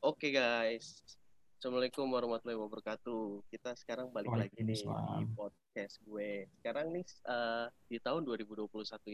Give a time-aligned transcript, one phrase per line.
[0.00, 1.04] Oke guys,
[1.60, 3.44] Assalamualaikum warahmatullahi wabarakatuh.
[3.52, 6.48] Kita sekarang balik lagi nih di podcast gue.
[6.56, 8.64] Sekarang nih eh, di tahun 2021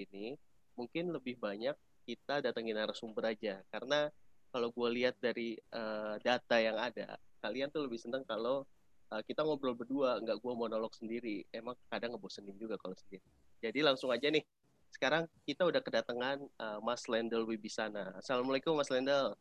[0.06, 0.38] ini
[0.78, 1.74] mungkin lebih banyak
[2.06, 4.14] kita datengin narasumber aja karena
[4.54, 8.62] kalau gue lihat dari eh, data yang ada, kalian tuh lebih seneng kalau
[9.10, 11.42] eh, kita ngobrol berdua, nggak gue monolog sendiri.
[11.50, 13.26] Emang kadang ngebosenin juga kalau sendiri.
[13.58, 14.46] Jadi langsung aja nih.
[14.94, 18.22] Sekarang kita udah kedatangan eh, Mas Lendel Wibisana.
[18.22, 19.34] Assalamualaikum Mas Lendel.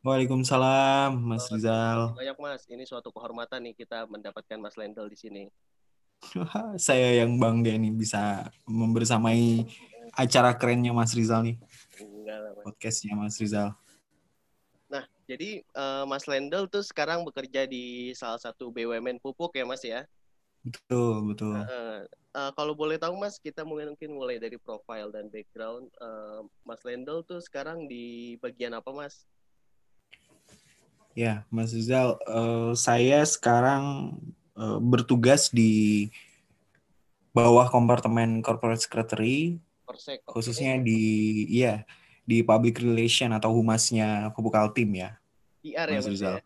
[0.00, 2.16] Waalaikumsalam, Mas Rizal.
[2.16, 5.44] Banyak Mas, ini suatu kehormatan nih kita mendapatkan Mas Lendel di sini.
[6.80, 9.68] Saya yang bangga nih bisa membersamai
[10.16, 11.56] acara kerennya Mas Rizal nih,
[12.00, 12.64] Enggak lah, Mas.
[12.64, 13.76] podcastnya Mas Rizal.
[14.88, 19.84] Nah, jadi eh, Mas Lendel tuh sekarang bekerja di salah satu BUMN pupuk ya Mas
[19.84, 20.08] ya.
[20.64, 21.60] Betul, betul.
[21.60, 22.00] Eh,
[22.40, 25.92] eh, kalau boleh tahu Mas, kita mungkin mungkin mulai dari profile dan background.
[25.92, 29.28] Eh, Mas Lendel tuh sekarang di bagian apa Mas?
[31.20, 34.16] Ya, Mas Rizal, eh, saya sekarang
[34.56, 36.08] eh, bertugas di
[37.36, 40.24] bawah kompartemen corporate secretary, Persek.
[40.24, 41.84] khususnya di ya
[42.24, 45.20] di public relation atau humasnya Pupuk Altim ya,
[45.60, 46.34] PR ya Mas Mas Rizal.
[46.40, 46.42] ya.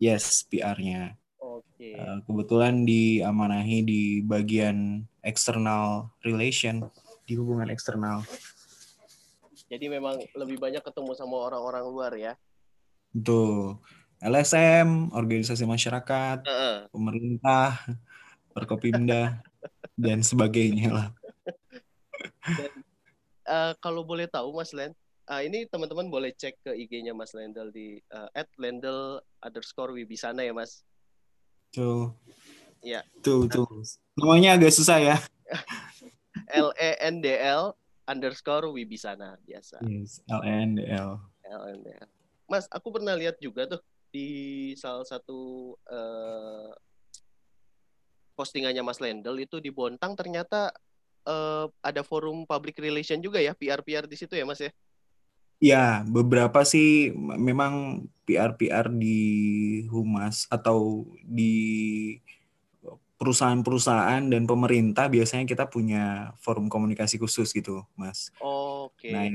[0.00, 1.16] Yes, PR-nya.
[1.40, 1.96] Oke.
[1.96, 6.84] Eh, kebetulan diamanahi di bagian external relation
[7.24, 8.20] di hubungan eksternal.
[9.64, 12.32] Jadi memang lebih banyak ketemu sama orang-orang luar ya.
[13.16, 13.80] Itu
[14.20, 16.76] LSM, organisasi masyarakat, Heeh.
[16.92, 17.80] pemerintah,
[18.52, 19.40] Perkopimda
[19.96, 21.08] dan sebagainya lah.
[23.50, 24.92] Eh, kalau boleh tahu Mas Len,
[25.24, 30.52] ah, ini teman-teman boleh cek ke IG-nya Mas Lendel di eh, @lendel underscore wibisana ya
[30.52, 30.84] Mas.
[31.72, 32.12] Tuh.
[32.84, 33.02] Iya.
[33.24, 33.66] Tuh, tuh.
[34.20, 35.16] Namanya agak susah ya.
[36.54, 37.74] L E N D L
[38.06, 39.80] underscore wibisana biasa.
[39.86, 41.18] Yes, LNDL.
[41.46, 42.08] L N D L.
[42.50, 43.80] Mas, aku pernah lihat juga tuh
[44.10, 44.28] di
[44.74, 46.70] salah satu eh,
[48.34, 50.74] postingannya Mas Lendel itu di Bontang ternyata
[51.26, 54.72] eh, ada forum public relation juga ya, PR-PR di situ ya Mas ya.
[55.60, 59.20] Ya, beberapa sih memang PR-PR di
[59.92, 62.16] humas atau di
[63.20, 68.32] perusahaan-perusahaan dan pemerintah biasanya kita punya forum komunikasi khusus gitu, Mas.
[68.40, 69.12] Oke.
[69.12, 69.28] Nah,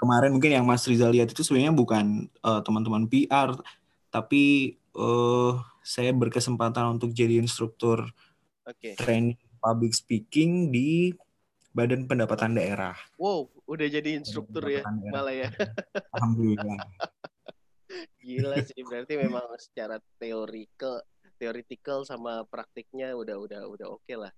[0.00, 3.52] kemarin mungkin yang Mas Rizal lihat itu sebenarnya bukan eh, teman-teman PR,
[4.10, 5.52] tapi eh,
[5.86, 8.10] saya berkesempatan untuk jadi instruktur
[8.66, 8.98] Oke.
[8.98, 11.14] training public speaking di
[11.76, 12.96] Badan Pendapatan Daerah.
[13.20, 15.12] Wow, udah jadi instruktur ya daerah.
[15.12, 15.48] malah ya.
[16.16, 16.80] Alhamdulillah.
[18.24, 21.04] Gila sih, berarti memang secara teorikal,
[21.36, 24.32] theoretical sama praktiknya udah udah udah oke lah.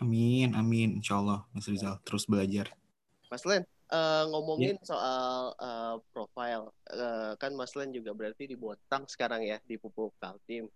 [0.00, 1.02] Amin, amin.
[1.02, 1.98] Insya Allah, Mas Rizal.
[2.06, 2.70] Terus belajar.
[3.28, 9.04] Mas Len, eh, ngomongin soal eh, profile, eh, kan Mas Len juga berarti di Bontang
[9.04, 10.66] sekarang ya di Pupuk Kaltim.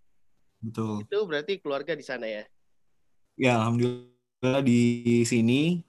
[0.60, 1.02] Betul.
[1.02, 2.44] Itu berarti keluarga di sana ya.
[3.36, 4.80] Ya, Alhamdulillah di
[5.24, 5.80] sini.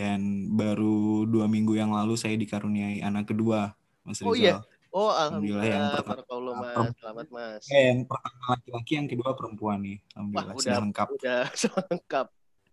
[0.00, 4.32] Dan baru dua minggu yang lalu saya dikaruniai anak kedua, Mas Rizal.
[4.32, 4.54] Oh iya?
[4.88, 7.62] Oh Alhamdulillah, yang alhamdulillah, pertama- barakallah mas, selamat mas.
[7.68, 9.98] Eh, yang pertama laki-laki, yang kedua perempuan nih.
[10.00, 11.06] Wah Alhamdulillah, udah sudah lengkap.
[11.12, 11.40] udah
[11.92, 12.26] lengkap.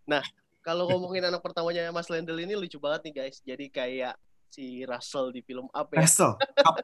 [0.08, 0.24] Nah
[0.66, 3.38] kalau ngomongin anak pertamanya Mas Lendel ini lucu banget nih guys.
[3.46, 4.18] Jadi kayak
[4.50, 6.02] si Russell di film apa ya?
[6.02, 6.34] Wrestle.
[6.68, 6.82] Up.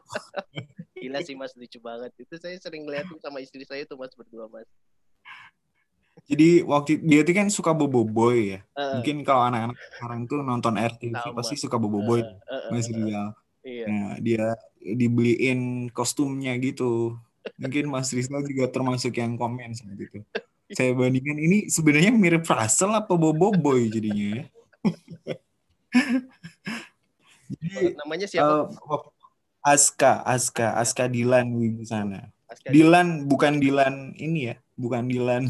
[0.94, 2.14] Gila sih mas lucu banget.
[2.22, 4.70] Itu saya sering ngeliatin sama istri saya tuh mas berdua mas.
[6.30, 8.60] Jadi waktu dia tuh kan suka bobo boy ya.
[8.78, 11.36] Eh, Mungkin kalau anak-anak sekarang tuh nonton RTV Sama.
[11.42, 12.22] pasti suka bobo boy.
[12.22, 13.28] eh, eh, Mas Rizal.
[13.66, 13.86] Iya.
[13.90, 14.46] Nah, dia
[14.78, 17.18] dibeliin kostumnya gitu.
[17.58, 20.20] Mungkin Mas Rizal juga termasuk yang komen seperti itu.
[20.72, 24.44] Saya bandingkan ini sebenarnya mirip Russell apa Bobo Boy jadinya ya.
[27.52, 28.72] Jadi Namanya siapa?
[28.72, 29.02] eh,
[29.62, 32.32] Aska, Aska, Aska Dilan Wibisana.
[32.50, 35.46] Aska Dilan bukan Dilan ini ya, bukan Dilan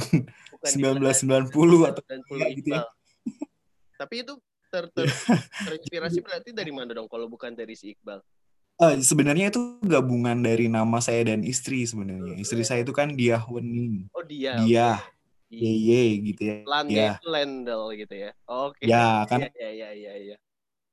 [0.51, 2.81] bukan di 1990 atau 90 ya, gitu ya.
[3.95, 4.33] Tapi itu
[4.73, 5.05] ter, ter,
[5.69, 8.19] terinspirasi berarti dari mana dong kalau bukan dari si Iqbal?
[8.81, 12.33] Eh, sebenarnya itu gabungan dari nama saya dan istri sebenarnya.
[12.41, 14.09] Istri saya itu kan Dia Wening.
[14.09, 14.57] Oh dia.
[14.65, 15.53] Dia, oke.
[15.53, 16.03] Yeye
[16.33, 16.55] gitu ya.
[16.65, 17.13] Lande Ya.
[17.21, 18.31] Lendel gitu ya.
[18.49, 18.81] Oke.
[18.89, 20.35] Ya, kan Iya iya iya iya.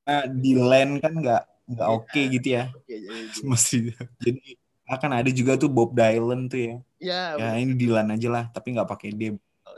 [0.05, 1.97] Nah, di land kan nggak nggak Iya.
[2.01, 3.77] oke gitu ya Oke, jadi mesti
[4.25, 4.45] jadi
[4.89, 8.73] akan ada juga tuh Bob Dylan tuh ya ya, ya ini Dylan aja lah tapi
[8.73, 9.37] nggak pakai D
[9.69, 9.77] Oh.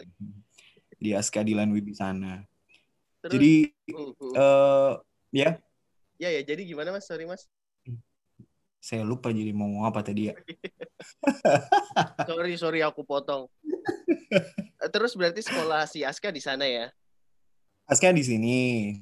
[1.03, 2.47] di Aska Dylan Wibisana
[3.19, 3.55] terus jadi
[3.91, 4.33] uh, uh.
[4.39, 4.93] eh
[5.35, 5.51] ya
[6.23, 7.11] ya ya jadi gimana Mas?
[7.11, 7.51] Sorry Mas.
[8.81, 10.35] Saya lupa jadi mau ngomong apa tadi ya
[12.29, 13.49] Sorry sorry aku potong.
[14.93, 16.93] Terus berarti sekolah si Aska di sana ya?
[17.91, 18.59] Aska di sini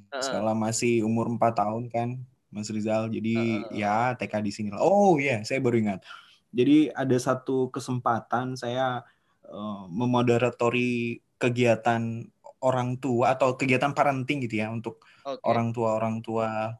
[0.09, 0.23] Heeh.
[0.25, 2.17] sekolah masih umur 4 tahun kan
[2.49, 3.85] Mas Rizal jadi Heeh.
[3.85, 6.01] ya TK di sini lah oh iya saya baru ingat
[6.49, 9.05] Jadi ada satu kesempatan saya
[9.45, 12.25] uh, memoderatori kegiatan
[12.65, 15.37] orang tua atau kegiatan parenting gitu ya untuk okay.
[15.45, 16.73] orang tua orang tua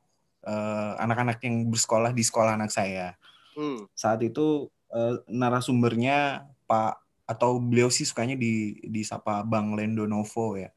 [0.49, 3.13] uh, anak-anak yang bersekolah di sekolah anak saya.
[3.53, 3.85] Hmm.
[3.93, 10.57] Saat itu uh, narasumbernya Pak atau beliau sih sukanya di di sapa Bang Lendo Novo
[10.57, 10.73] ya.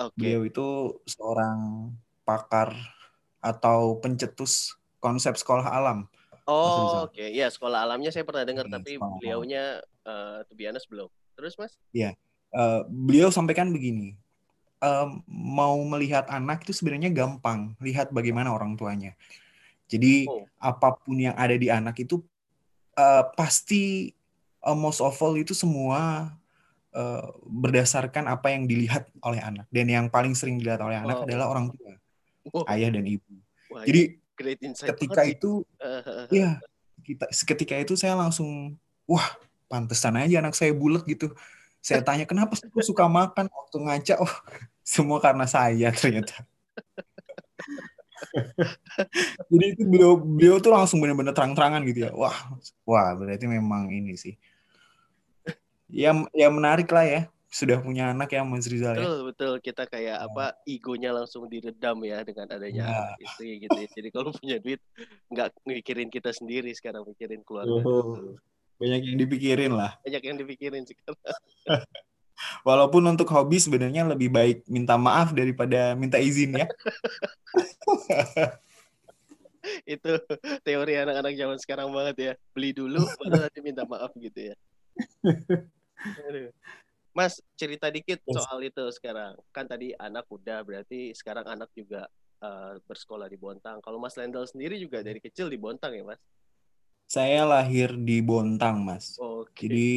[0.00, 0.16] Okay.
[0.16, 0.66] Beliau itu
[1.04, 1.92] seorang
[2.24, 2.72] pakar
[3.44, 6.08] atau pencetus konsep sekolah alam.
[6.48, 7.12] Oh, oke.
[7.12, 7.32] Okay.
[7.32, 11.08] Ya, sekolah alamnya saya pernah dengar, ya, tapi beliaunya uh, to be honest belum.
[11.36, 11.72] Terus, Mas?
[11.92, 12.16] Iya.
[12.52, 14.16] Uh, beliau sampaikan begini.
[14.84, 17.72] Uh, mau melihat anak itu sebenarnya gampang.
[17.80, 19.16] Lihat bagaimana orang tuanya.
[19.88, 20.44] Jadi, oh.
[20.60, 22.20] apa pun yang ada di anak itu
[23.00, 24.12] uh, pasti
[24.60, 26.28] uh, most of all itu semua
[26.92, 29.64] uh, berdasarkan apa yang dilihat oleh anak.
[29.72, 31.24] Dan yang paling sering dilihat oleh anak oh.
[31.24, 31.96] adalah orang tua.
[32.52, 32.68] Oh.
[32.68, 33.40] Ayah dan ibu.
[33.72, 35.62] Wah, Jadi, great ketika itu
[36.34, 36.58] ya
[37.06, 38.74] kita seketika itu saya langsung
[39.06, 39.24] wah
[39.70, 41.32] pantesan aja anak saya bulat gitu
[41.84, 44.34] saya tanya kenapa sih suka makan waktu ngaca oh
[44.84, 46.44] semua karena saya ternyata
[49.48, 52.36] jadi itu beliau beliau tuh langsung benar-benar terang-terangan gitu ya wah
[52.84, 54.36] wah berarti memang ini sih
[55.88, 57.20] ya ya menarik lah ya
[57.54, 59.22] sudah punya anak ya Mas Rizal betul, ya.
[59.30, 60.26] Betul, kita kayak ya.
[60.26, 62.90] apa egonya langsung diredam ya dengan adanya ya.
[62.90, 63.78] anak istri gitu.
[63.78, 63.86] Ya.
[63.94, 64.82] Jadi kalau punya duit
[65.30, 67.70] nggak mikirin kita sendiri sekarang mikirin keluarga.
[67.70, 68.34] Oh,
[68.82, 69.94] banyak yang dipikirin lah.
[70.02, 71.14] Banyak yang dipikirin sekarang.
[72.66, 76.66] Walaupun untuk hobi sebenarnya lebih baik minta maaf daripada minta izin ya.
[79.94, 80.12] itu
[80.60, 82.32] teori anak-anak zaman sekarang banget ya.
[82.52, 84.56] Beli dulu baru nanti minta maaf gitu ya.
[87.14, 88.34] Mas cerita dikit yes.
[88.42, 89.38] soal itu sekarang.
[89.54, 92.10] Kan tadi anak udah berarti sekarang anak juga
[92.42, 93.78] uh, bersekolah di Bontang.
[93.80, 96.20] Kalau Mas Lendel sendiri juga dari kecil di Bontang ya, Mas?
[97.06, 99.14] Saya lahir di Bontang, Mas.
[99.14, 99.68] Okay.
[99.68, 99.92] Jadi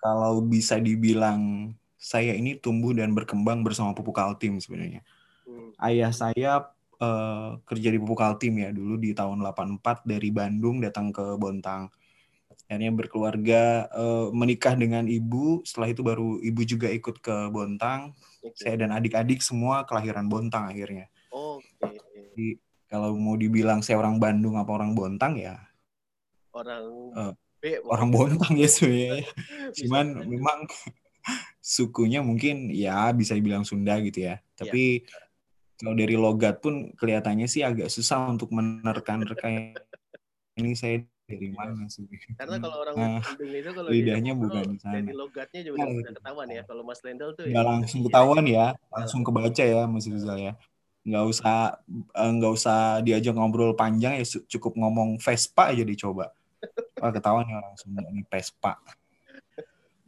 [0.00, 5.04] kalau bisa dibilang saya ini tumbuh dan berkembang bersama Pupuk Altim sebenarnya.
[5.44, 5.76] Hmm.
[5.76, 11.12] Ayah saya uh, kerja di Pupuk Altim ya dulu di tahun 84 dari Bandung datang
[11.12, 11.92] ke Bontang
[12.70, 18.54] akhirnya berkeluarga uh, menikah dengan ibu setelah itu baru ibu juga ikut ke Bontang okay.
[18.54, 21.98] saya dan adik-adik semua kelahiran Bontang akhirnya okay.
[22.30, 22.48] jadi
[22.86, 25.58] kalau mau dibilang saya orang Bandung apa orang Bontang ya
[26.54, 26.86] orang
[27.18, 27.34] uh,
[27.84, 29.28] orang Bontang ya sebenarnya
[29.78, 30.58] cuman memang
[31.60, 35.20] sukunya mungkin ya bisa dibilang Sunda gitu ya tapi ya.
[35.80, 39.76] kalau dari logat pun kelihatannya sih agak susah untuk menerkan-nerkan
[40.56, 41.54] ini saya dari iya.
[41.54, 42.04] mana sih?
[42.34, 44.98] Karena kalau orang nah, itu kalau lidahnya bukan di sana.
[44.98, 46.62] Dari logatnya juga nah, udah ketahuan ya.
[46.66, 47.62] Kalau Mas Lendel tuh ya.
[47.62, 50.52] langsung ketahuan ya, langsung kebaca ya Mas Rizal ya.
[51.06, 51.54] Nggak usah
[51.94, 56.34] eh, nggak usah diajak ngobrol panjang ya cukup ngomong Vespa aja dicoba.
[57.00, 58.76] Wah ketahuan ya langsung ini Vespa.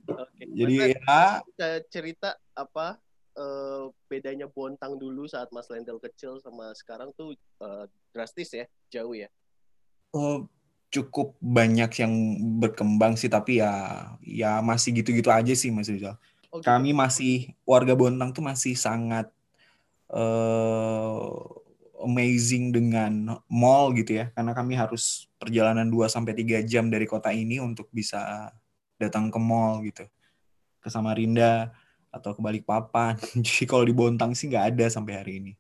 [0.06, 0.44] Oke.
[0.44, 3.00] Jadi Mas, ya cerita apa
[3.39, 9.17] uh, bedanya Bontang dulu saat Mas Lendel kecil sama sekarang tuh uh, drastis ya, jauh
[9.17, 9.33] ya.
[10.12, 10.44] Uh,
[10.93, 12.12] cukup banyak yang
[12.61, 13.73] berkembang sih tapi ya
[14.21, 16.21] ya masih gitu-gitu aja sih Mas Rizal.
[16.53, 16.69] Oh, gitu.
[16.69, 19.33] Kami masih warga Bontang tuh masih sangat
[20.12, 21.62] uh,
[22.03, 27.31] amazing dengan mall gitu ya karena kami harus perjalanan 2 sampai 3 jam dari kota
[27.31, 28.51] ini untuk bisa
[29.01, 30.06] datang ke mall gitu.
[30.82, 31.75] Ke Samarinda
[32.13, 33.17] atau ke Balikpapan.
[33.47, 35.53] Jadi kalau di Bontang sih nggak ada sampai hari ini.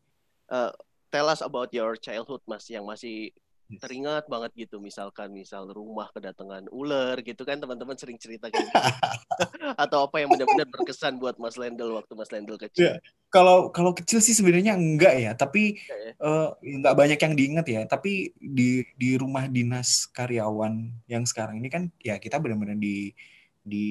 [0.46, 0.70] Uh,
[1.08, 3.32] tell us about your childhood Mas yang masih
[3.80, 8.64] teringat banget gitu misalkan misal rumah kedatangan ular gitu kan teman-teman sering cerita gitu.
[9.82, 12.92] Atau apa yang benar-benar berkesan buat Mas Lendel waktu Mas Lendel kecil.
[12.92, 12.94] Ya,
[13.32, 16.12] kalau kalau kecil sih sebenarnya enggak ya tapi ya.
[16.20, 17.82] Uh, enggak banyak yang diingat ya.
[17.86, 23.14] Tapi di di rumah dinas karyawan yang sekarang ini kan ya kita benar-benar di
[23.62, 23.86] di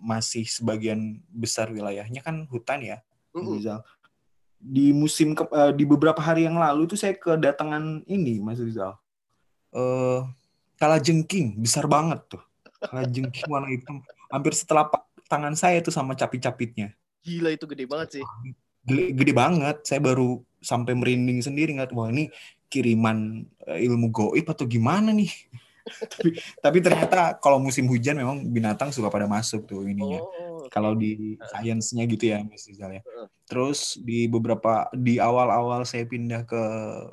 [0.00, 2.98] masih sebagian besar wilayahnya kan hutan ya
[3.36, 3.80] mm -hmm.
[4.56, 8.96] di musim ke, uh, di beberapa hari yang lalu itu saya kedatangan ini Mas Rizal
[9.72, 10.28] uh,
[10.76, 12.42] kala jengking besar banget tuh.
[12.82, 14.02] Kala jengking warna hitam.
[14.32, 14.88] Hampir setelah
[15.28, 16.92] tangan saya tuh sama capit-capitnya.
[17.22, 18.24] Gila itu gede banget sih.
[18.82, 19.76] Gede, gede banget.
[19.86, 22.30] Saya baru sampai merinding sendiri nggak wah ini
[22.72, 25.28] kiriman eh, ilmu goib atau gimana nih?
[26.14, 30.22] Tapi, tapi ternyata kalau musim hujan memang binatang suka pada masuk tuh ininya.
[30.22, 30.70] Oh, okay.
[30.70, 33.02] Kalau di sainsnya gitu ya, Mas Rizal ya.
[33.50, 36.62] Terus di beberapa di awal-awal saya pindah ke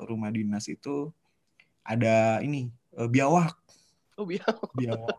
[0.06, 1.10] rumah dinas itu
[1.84, 3.56] ada ini uh, biawak.
[4.18, 4.70] Oh biawak.
[4.76, 5.18] Biawak.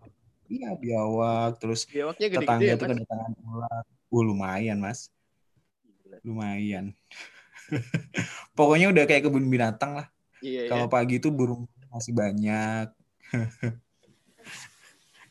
[0.52, 1.52] Iya biawak.
[1.58, 3.84] Terus Biawaknya gede -gede tetangga ya, itu kedatangan ular.
[4.12, 5.10] Uh, lumayan mas.
[6.22, 6.92] Lumayan.
[8.58, 10.08] Pokoknya udah kayak kebun binatang lah.
[10.42, 10.94] Iya, Kalau iya.
[10.94, 12.88] pagi itu burung masih banyak.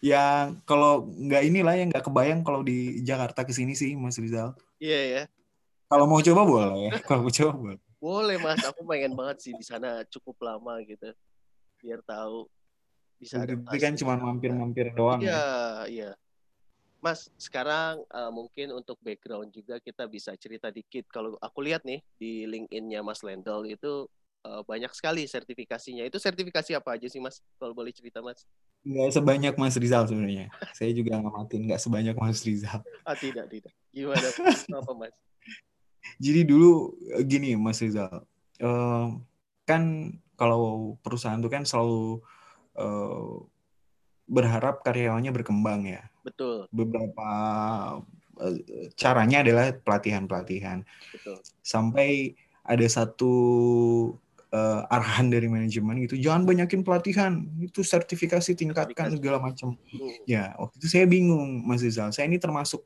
[0.00, 4.56] yang kalau nggak inilah yang nggak kebayang kalau di Jakarta ke sini sih Mas Rizal.
[4.80, 5.22] Iya ya.
[5.90, 7.89] Kalau mau coba boleh, kalau mau coba boleh.
[8.00, 11.12] Boleh Mas, aku pengen banget sih di sana cukup lama gitu.
[11.84, 12.48] Biar tahu
[13.20, 13.52] bisa ada.
[13.52, 15.20] Tapi kan cuma mampir-mampir doang.
[15.20, 15.44] Iya, ya.
[15.86, 16.10] iya.
[17.00, 21.08] Mas, sekarang uh, mungkin untuk background juga kita bisa cerita dikit.
[21.12, 24.08] Kalau aku lihat nih di LinkedIn-nya Mas Lendol itu
[24.44, 26.04] uh, banyak sekali sertifikasinya.
[26.04, 27.40] Itu sertifikasi apa aja sih Mas?
[27.56, 28.44] Kalau boleh cerita Mas?
[28.84, 30.48] Nggak sebanyak Mas Rizal sebenarnya.
[30.72, 32.80] Saya juga ngamatin nggak sebanyak Mas Rizal.
[33.04, 33.72] Ah tidak tidak.
[33.92, 34.28] Gimana?
[34.80, 35.12] apa Mas?
[36.16, 38.24] Jadi dulu eh, gini Mas Rizal,
[38.62, 39.06] uh,
[39.68, 39.82] kan
[40.34, 42.24] kalau perusahaan itu kan selalu
[42.80, 43.44] uh,
[44.24, 46.06] berharap karyawannya berkembang ya.
[46.24, 46.70] Betul.
[46.72, 47.30] Beberapa
[48.40, 48.56] uh,
[48.96, 50.86] caranya adalah pelatihan-pelatihan.
[51.12, 51.38] Betul.
[51.60, 53.32] Sampai ada satu
[54.52, 60.26] uh, arahan dari manajemen itu jangan banyakin pelatihan itu sertifikasi tingkatkan segala macam hmm.
[60.28, 62.84] ya waktu itu saya bingung Mas Rizal saya ini termasuk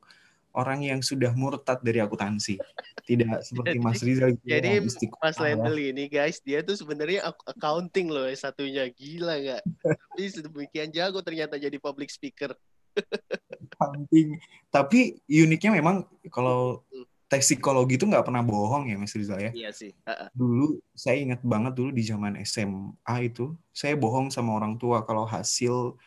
[0.55, 2.57] orang yang sudah murtad dari akuntansi
[3.05, 5.55] tidak seperti Mas Rizal jadi Mas ya.
[5.69, 9.63] ini guys dia tuh sebenarnya accounting loh satunya gila nggak
[10.15, 12.55] tapi sedemikian jago ternyata jadi public speaker
[13.67, 14.39] accounting
[14.71, 19.51] tapi uniknya memang kalau hmm tes psikologi itu nggak pernah bohong ya Mas Rizal ya.
[19.51, 19.91] Iya sih.
[20.07, 20.29] Uh-uh.
[20.31, 25.27] Dulu saya ingat banget dulu di zaman SMA itu saya bohong sama orang tua kalau
[25.27, 25.99] hasil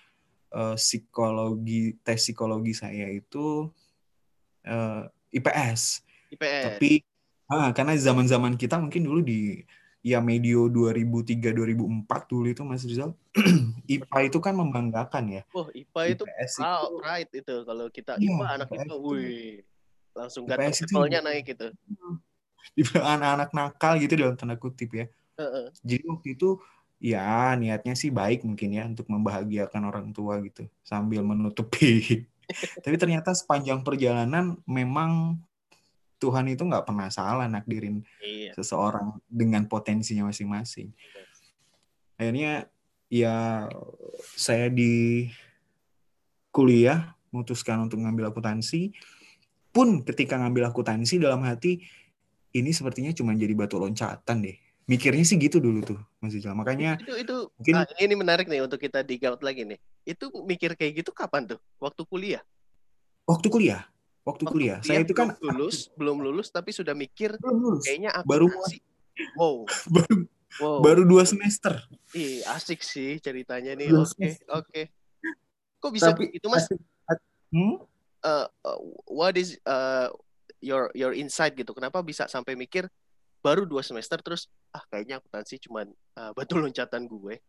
[0.55, 3.67] uh, psikologi tes psikologi saya itu
[4.67, 6.03] uh, eh, IPS.
[6.35, 6.63] IPS.
[6.67, 6.91] Tapi
[7.47, 9.63] ah, karena zaman-zaman kita mungkin dulu di
[10.05, 13.11] ya medio 2003 2004 dulu itu Mas Rizal
[13.95, 15.41] IPA itu kan membanggakan ya.
[15.55, 19.55] Oh, IPA itu IPS itu, right itu kalau kita iya, IPA anak IPA, itu wih
[20.17, 21.69] langsung gak levelnya naik gitu
[23.13, 25.05] anak-anak nakal gitu dalam tanda kutip ya
[25.37, 25.69] uh-uh.
[25.85, 26.57] jadi waktu itu
[26.97, 32.01] ya niatnya sih baik mungkin ya untuk membahagiakan orang tua gitu sambil menutupi
[32.83, 35.39] tapi ternyata sepanjang perjalanan memang
[36.17, 38.49] Tuhan itu nggak pernah salah nakdirin iya.
[38.57, 40.89] seseorang dengan potensinya masing-masing.
[42.17, 42.65] Akhirnya
[43.07, 43.69] ya
[44.33, 45.29] saya di
[46.49, 48.97] kuliah memutuskan untuk ngambil akuntansi.
[49.69, 51.85] Pun ketika ngambil akuntansi dalam hati
[52.57, 56.55] ini sepertinya cuma jadi batu loncatan deh mikirnya sih gitu dulu tuh Mas Ijal.
[56.55, 59.77] Makanya itu itu mungkin nah, ini menarik nih untuk kita dig out lagi nih.
[60.07, 61.59] Itu mikir kayak gitu kapan tuh?
[61.77, 62.41] Waktu kuliah?
[63.27, 63.83] Waktu kuliah.
[64.23, 64.79] Waktu, waktu kuliah.
[64.79, 67.83] kuliah saya itu kan lulus belum lulus tapi sudah mikir belum lulus.
[67.87, 68.51] kayaknya baru
[69.39, 69.63] wow.
[69.95, 70.15] Baru
[70.59, 70.79] wow.
[70.83, 71.83] baru dua semester.
[72.15, 73.91] Ih asik sih ceritanya nih.
[73.91, 74.83] Oke oke okay, okay.
[75.79, 76.67] kok bisa tapi, gitu mas?
[77.51, 77.83] hmm?
[78.23, 78.47] uh,
[79.07, 80.11] what is uh,
[80.59, 81.71] your your insight gitu?
[81.71, 82.87] Kenapa bisa sampai mikir
[83.41, 87.39] baru dua semester terus ah kayaknya akuntansi cuman uh, batu loncatan gue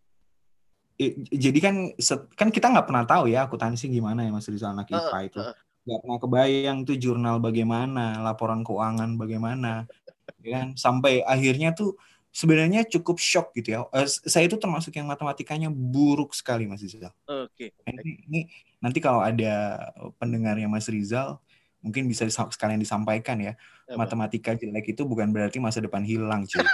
[1.31, 1.95] jadi kan
[2.35, 5.41] kan kita nggak pernah tahu ya akuntansi gimana ya mas Rizal anak IPA uh, itu
[5.87, 6.03] nggak uh.
[6.03, 9.87] pernah kebayang tuh jurnal bagaimana laporan keuangan bagaimana
[10.45, 11.95] ya kan sampai akhirnya tuh
[12.39, 13.81] sebenarnya cukup shock gitu ya.
[13.91, 17.11] Uh, saya itu termasuk yang matematikanya buruk sekali Mas Rizal.
[17.27, 17.73] Oke.
[17.75, 17.89] Okay.
[17.89, 18.41] Ini, ini
[18.79, 19.89] nanti kalau ada
[20.23, 21.41] pendengarnya Mas Rizal
[21.81, 23.55] mungkin bisa sekalian disampaikan ya.
[23.89, 24.05] Apa?
[24.05, 26.63] Matematika jelek itu bukan berarti masa depan hilang, cuy.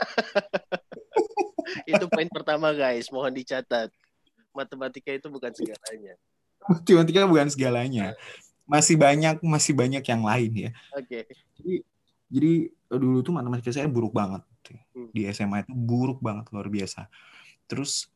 [1.91, 3.91] itu poin pertama guys, mohon dicatat.
[4.55, 6.15] Matematika itu bukan segalanya.
[6.65, 8.07] Matematika bukan segalanya.
[8.65, 10.71] Masih banyak masih banyak yang lain ya.
[10.97, 11.05] Oke.
[11.05, 11.25] Okay.
[11.61, 11.75] Jadi
[12.31, 12.53] jadi
[12.89, 14.43] dulu tuh matematika saya buruk banget
[14.95, 15.11] hmm.
[15.13, 17.11] di SMA itu buruk banget luar biasa.
[17.69, 18.09] Terus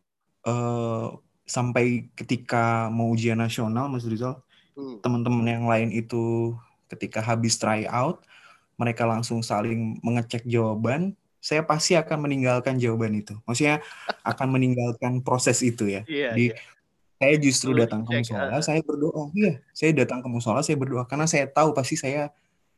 [0.49, 1.13] uh,
[1.45, 4.41] sampai ketika mau ujian nasional Mas Rizal
[4.79, 5.05] hmm.
[5.05, 6.55] teman-teman yang lain itu
[6.89, 8.25] ketika habis try out
[8.79, 11.19] mereka langsung saling mengecek jawaban.
[11.39, 13.35] Saya pasti akan meninggalkan jawaban itu.
[13.47, 13.79] Maksudnya
[14.27, 16.03] akan meninggalkan proses itu ya.
[16.07, 16.59] Yeah, di yeah.
[17.19, 19.23] saya justru Lalu datang ke musola saya berdoa.
[19.35, 21.05] Iya saya datang ke musola saya berdoa.
[21.07, 22.31] Karena saya tahu pasti saya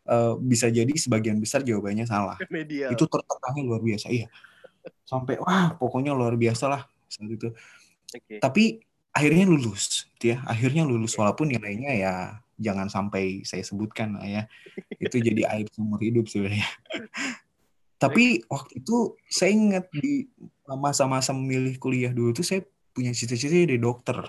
[0.09, 2.37] uh, bisa jadi sebagian besar jawabannya salah.
[2.53, 2.93] Medial.
[2.93, 4.29] itu tertekannya luar biasa iya.
[5.09, 7.53] Sampai wah pokoknya luar biasa lah saat itu.
[8.13, 8.41] Okay.
[8.45, 10.45] Tapi akhirnya lulus, gitu ya.
[10.47, 12.15] Akhirnya lulus walaupun nilainya ya
[12.61, 14.43] jangan sampai saya sebutkan lah ya.
[15.03, 16.69] Itu jadi aib seumur hidup sebenarnya.
[18.03, 20.25] Tapi waktu itu saya ingat di
[20.65, 22.65] masa-masa memilih kuliah dulu tuh saya
[22.97, 24.25] punya cita-cita jadi dokter.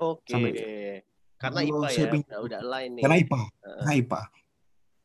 [0.00, 0.32] Oke.
[0.32, 1.04] Okay.
[1.36, 3.02] Karena IPA ya, punya, udah lain nih.
[3.04, 3.40] Karena IPA.
[3.60, 4.20] Karena IPA.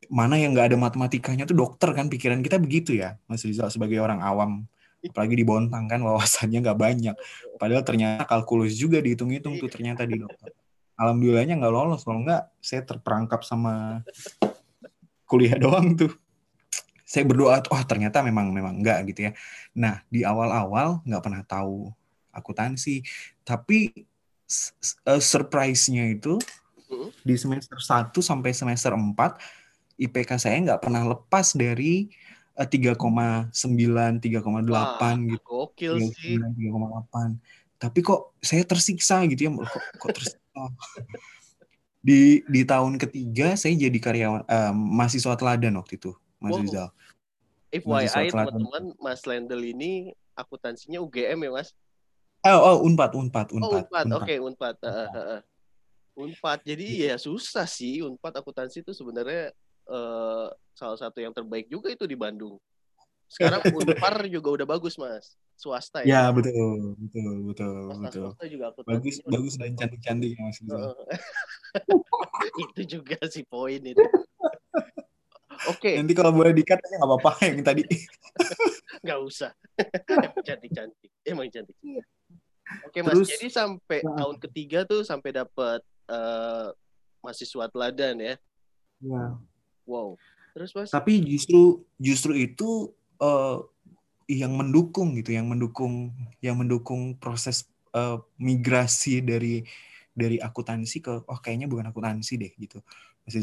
[0.08, 4.00] Mana yang nggak ada matematikanya tuh dokter kan pikiran kita begitu ya, Mas Rizal sebagai
[4.00, 4.64] orang awam
[5.10, 7.16] apalagi di Bontang kan wawasannya nggak banyak
[7.58, 10.54] padahal ternyata kalkulus juga dihitung-hitung tuh ternyata di dokter
[11.02, 14.06] alhamdulillahnya nggak lolos kalau nggak saya terperangkap sama
[15.26, 16.14] kuliah doang tuh
[17.02, 19.32] saya berdoa oh ternyata memang memang enggak gitu ya
[19.74, 21.90] nah di awal-awal nggak pernah tahu
[22.30, 23.02] akuntansi
[23.42, 23.92] tapi
[25.10, 26.38] uh, surprise-nya itu
[26.88, 27.10] hmm.
[27.26, 29.12] di semester 1 sampai semester 4
[30.00, 32.08] IPK saya nggak pernah lepas dari
[32.56, 34.22] uh, 3,9, 3,8
[35.30, 35.44] gitu.
[35.44, 36.36] Gokil 3, sih.
[36.40, 37.38] 3,8.
[37.78, 40.41] Tapi kok saya tersiksa gitu ya, kok, kok tersiksa.
[42.06, 46.62] di di tahun ketiga saya jadi karyawan uh, mahasiswa teladan waktu itu, Mas wow.
[46.62, 46.88] Rizal.
[47.72, 51.72] FYI teman-teman, Mas Lendel ini akuntansinya UGM ya, Mas?
[52.44, 53.64] Oh, oh Unpad, Unpad, Unpad.
[53.64, 54.06] Oh, Unpad.
[54.12, 54.76] Oke, okay, Unpad.
[54.84, 55.40] Uh, uh, uh.
[56.12, 56.60] Unpad.
[56.68, 59.54] Jadi ya susah sih Unpad akuntansi itu sebenarnya
[59.88, 62.60] uh, salah satu yang terbaik juga itu di Bandung.
[63.32, 65.40] Sekarang Unpar juga udah bagus, Mas.
[65.56, 66.08] Swasta ya.
[66.08, 68.22] Ya, betul, betul, betul, Swasta, betul.
[68.28, 70.58] Swasta juga bagus, bagus dan cantik-cantik ya, Mas.
[70.68, 70.92] Uh,
[72.68, 73.96] itu juga sih poin itu.
[75.70, 75.78] Oke.
[75.80, 75.94] Okay.
[75.96, 77.86] Nanti kalau boleh dikat nggak apa-apa yang tadi.
[79.04, 79.50] Nggak usah.
[80.46, 81.10] Cantik-cantik.
[81.26, 81.74] Emang cantik.
[81.82, 82.02] Iya.
[82.86, 84.16] Oke mas, Terus, jadi sampai nah.
[84.22, 86.70] tahun ketiga tuh sampai dapat uh,
[87.20, 88.34] mahasiswa teladan ya?
[89.02, 89.24] Ya.
[89.84, 90.16] Wow.
[90.54, 90.90] Terus mas?
[90.94, 93.62] Tapi justru justru itu uh,
[94.26, 96.10] yang mendukung gitu, yang mendukung
[96.42, 99.62] yang mendukung proses uh, migrasi dari
[100.12, 102.82] dari akuntansi ke oh kayaknya bukan akuntansi deh gitu,
[103.24, 103.38] Mas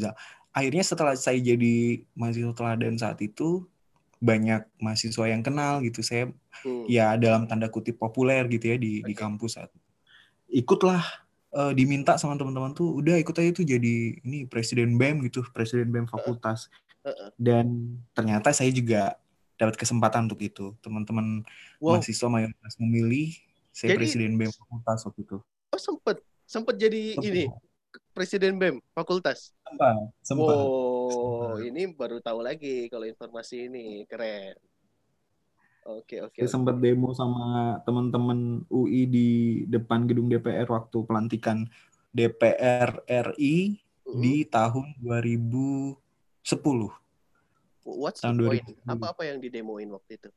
[0.49, 3.69] Akhirnya setelah saya jadi mahasiswa teladan saat itu
[4.19, 6.03] banyak mahasiswa yang kenal gitu.
[6.03, 6.27] Saya
[6.65, 6.89] hmm.
[6.91, 9.07] ya dalam tanda kutip populer gitu ya di okay.
[9.07, 9.71] di kampus saat
[10.49, 11.05] ikutlah
[11.53, 15.93] uh, diminta sama teman-teman tuh udah ikut aja tuh jadi ini presiden bem gitu presiden
[15.93, 16.67] bem fakultas.
[17.39, 19.17] Dan ternyata saya juga
[19.59, 21.43] dapat kesempatan untuk itu teman-teman
[21.83, 21.99] wow.
[21.99, 23.35] mahasiswa mayoritas memilih
[23.75, 27.27] saya jadi, presiden bem fakultas waktu itu oh sempet sempet jadi sempet.
[27.27, 27.43] ini
[28.13, 29.55] presiden BEM fakultas.
[29.65, 30.57] Sempat, sempat.
[30.59, 34.59] Oh, ini baru tahu lagi kalau informasi ini keren.
[35.87, 36.37] Oke, oke.
[36.37, 39.29] Saya sempat demo sama teman-teman UI di
[39.65, 41.65] depan gedung DPR waktu pelantikan
[42.13, 44.19] DPR RI uh-huh.
[44.19, 45.95] di tahun 2010.
[47.97, 48.65] What's tahun the point?
[48.85, 50.29] Apa-apa yang didemoin waktu itu?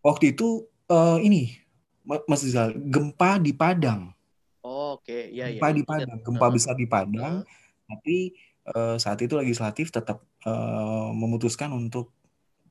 [0.00, 1.58] Waktu itu uh, ini
[2.06, 4.14] Mas Rizal, gempa di Padang.
[4.62, 5.34] Oh, oke, okay.
[5.34, 5.74] ya, gempa ya.
[5.74, 7.42] di Padang, gempa besar di Padang.
[7.42, 7.46] Uh.
[7.86, 8.16] Tapi
[8.70, 12.14] uh, saat itu legislatif tetap uh, memutuskan untuk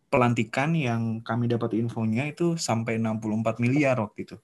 [0.07, 4.37] pelantikan yang kami dapat infonya itu sampai 64 miliar waktu itu.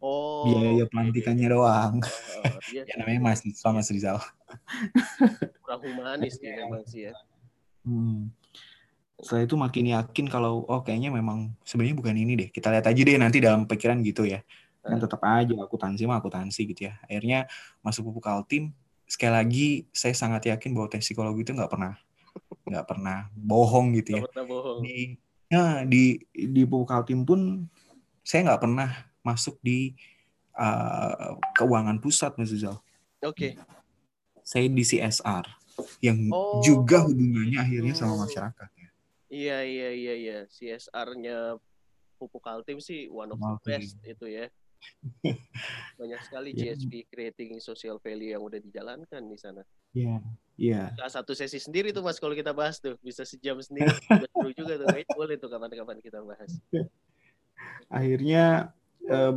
[0.00, 0.48] Oh.
[0.48, 1.54] Biaya pelantikannya okay.
[1.54, 1.94] doang.
[2.00, 4.22] Uh, iya ya namanya masih sama Mas Rizal.
[5.66, 7.14] Kurang humanis sih memang sih ya.
[7.84, 8.30] Hmm.
[9.20, 12.48] Setelah itu makin yakin kalau oh kayaknya memang sebenarnya bukan ini deh.
[12.48, 14.40] Kita lihat aja deh nanti dalam pikiran gitu ya
[14.80, 17.44] kan tetap aja akuntansi mah akuntansi gitu ya akhirnya
[17.84, 18.72] masuk pupuk kaltim
[19.04, 22.00] sekali lagi saya sangat yakin bahwa tes psikologi itu nggak pernah
[22.64, 24.80] nggak pernah bohong gitu ya bohong.
[24.80, 25.20] di
[25.52, 27.68] ya di di pupuk kaltim pun
[28.24, 29.92] saya nggak pernah masuk di
[30.56, 32.80] uh, keuangan pusat Mas Zuzal.
[33.20, 33.52] Oke.
[33.52, 33.52] Okay.
[34.40, 35.44] Saya di CSR
[36.00, 36.64] yang oh.
[36.64, 38.79] juga hubungannya akhirnya sama masyarakat ya.
[39.30, 41.54] Iya iya iya iya CSR-nya
[42.18, 44.50] Pupuk Kaltim sih one of the best itu ya.
[46.00, 46.74] Banyak sekali yeah.
[46.74, 49.62] GSP creating social value yang udah dijalankan di sana.
[49.94, 50.20] Iya, yeah.
[50.58, 50.82] iya.
[50.98, 51.08] Yeah.
[51.08, 53.88] Satu sesi sendiri tuh Mas kalau kita bahas tuh, bisa sejam sendiri.
[54.34, 56.50] Seru juga tuh, Kayaknya boleh tuh kapan-kapan kita bahas.
[57.92, 58.74] Akhirnya
[59.06, 59.36] uh,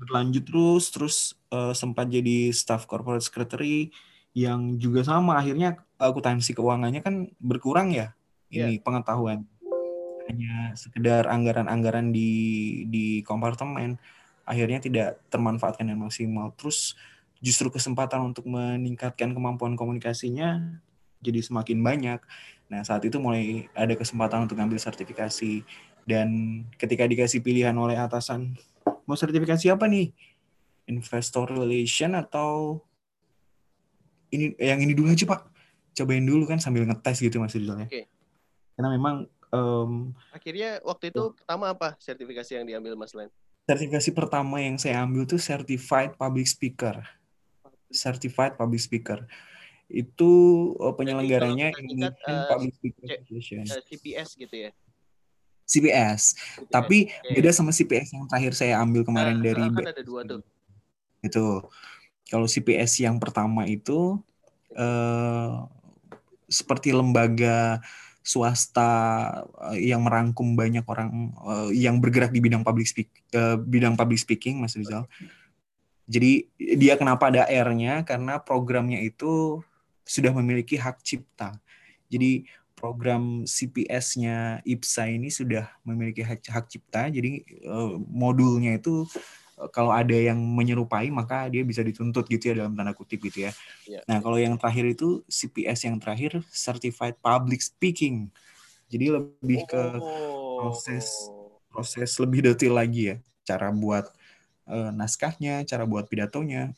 [0.00, 1.16] berlanjut terus, terus
[1.52, 3.92] uh, sempat jadi staff corporate secretary
[4.34, 8.10] yang juga sama akhirnya akuntansi keuangannya kan berkurang ya
[8.54, 8.82] ini yeah.
[8.82, 9.44] pengetahuan
[10.24, 12.30] hanya sekedar anggaran-anggaran di
[12.88, 14.00] di kompartemen
[14.48, 16.52] akhirnya tidak termanfaatkan dengan maksimal.
[16.56, 16.96] Terus
[17.44, 20.80] justru kesempatan untuk meningkatkan kemampuan komunikasinya
[21.20, 22.20] jadi semakin banyak.
[22.68, 25.64] Nah, saat itu mulai ada kesempatan untuk ngambil sertifikasi
[26.04, 26.28] dan
[26.76, 28.56] ketika dikasih pilihan oleh atasan,
[29.08, 30.12] mau sertifikasi apa nih?
[30.84, 32.80] Investor relation atau
[34.28, 35.40] ini yang ini dulu aja, Pak.
[35.96, 37.88] Cobain dulu kan sambil ngetes gitu Mas Rizal ya.
[37.88, 38.04] Okay.
[38.74, 39.14] Karena memang
[39.54, 43.30] um, akhirnya waktu itu pertama apa sertifikasi yang diambil Mas Len?
[43.64, 47.00] sertifikasi pertama yang saya ambil tuh certified public speaker.
[47.88, 49.24] Certified public speaker.
[49.88, 50.32] Itu
[50.80, 53.64] uh, penyelenggaranya Indonesian uh, Public Speaker Association.
[53.68, 54.70] CPS gitu ya?
[55.64, 56.68] CPS, CPS.
[56.68, 57.40] tapi okay.
[57.40, 60.44] beda sama CPS yang terakhir saya ambil kemarin nah, dari kan ada dua tuh.
[61.24, 61.72] Itu
[62.28, 64.20] kalau CPS yang pertama itu
[64.76, 65.64] uh,
[66.52, 67.80] seperti lembaga
[68.24, 68.90] swasta
[69.70, 74.16] eh, yang merangkum banyak orang uh, yang bergerak di bidang public speak uh, bidang public
[74.16, 75.04] speaking Mas Rizal.
[76.08, 79.60] Jadi dia kenapa ada R-nya karena programnya itu
[80.04, 81.52] sudah memiliki hak cipta.
[82.08, 87.08] Jadi program CPS-nya IPSA ini sudah memiliki hak, hak cipta.
[87.08, 89.08] Jadi uh, modulnya itu
[89.70, 93.52] kalau ada yang menyerupai maka dia bisa dituntut gitu ya dalam tanda kutip gitu ya.
[93.86, 94.02] ya.
[94.10, 98.30] Nah kalau yang terakhir itu CPS yang terakhir Certified Public Speaking.
[98.90, 99.82] Jadi lebih ke
[100.58, 101.30] proses
[101.70, 104.06] proses lebih detail lagi ya, cara buat
[104.70, 106.70] uh, naskahnya, cara buat pidatonya.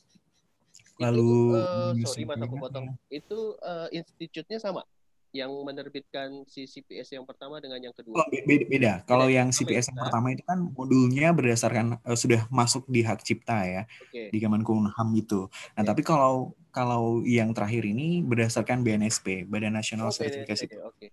[0.96, 2.96] Lalu itu, uh, sorry mata potong.
[3.12, 4.88] Itu uh, institutnya sama
[5.36, 8.24] yang menerbitkan si CPS yang pertama dengan yang kedua?
[8.24, 8.92] Oh, beda, beda.
[9.04, 13.68] Kalau yang CPS yang pertama itu kan modulnya berdasarkan uh, sudah masuk di hak cipta
[13.68, 14.32] ya okay.
[14.32, 15.52] di Kemenkumham itu.
[15.76, 15.88] Nah, okay.
[15.92, 20.64] tapi kalau kalau yang terakhir ini berdasarkan BNSP, Badan Nasional oh, Sertifikasi.
[20.96, 21.12] Okay.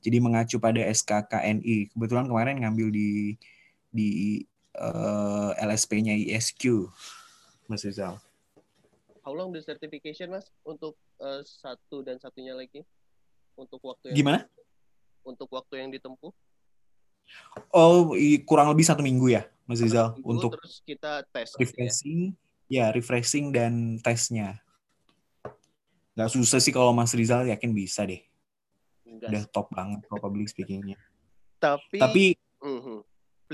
[0.00, 1.92] Jadi mengacu pada SKKNI.
[1.92, 3.36] Kebetulan kemarin ngambil di
[3.90, 4.08] di
[4.80, 6.88] uh, eh, LSP-nya ISQ,
[7.68, 8.16] Mas Rizal.
[9.30, 12.82] How long the certification mas untuk uh, satu dan satunya lagi
[13.54, 14.38] untuk waktu yang gimana?
[15.22, 16.34] Untuk waktu yang ditempuh?
[17.70, 18.10] Oh
[18.42, 22.34] kurang lebih satu minggu ya Mas Rizal minggu, untuk terus kita tes refreshing
[22.66, 22.90] ya?
[22.90, 24.58] ya refreshing dan tesnya.
[26.18, 28.26] Gak susah sih kalau Mas Rizal yakin bisa deh.
[29.06, 29.30] Enggak.
[29.30, 30.98] Udah top banget kalau public speakingnya.
[31.62, 32.24] Tapi tapi
[32.66, 33.06] uh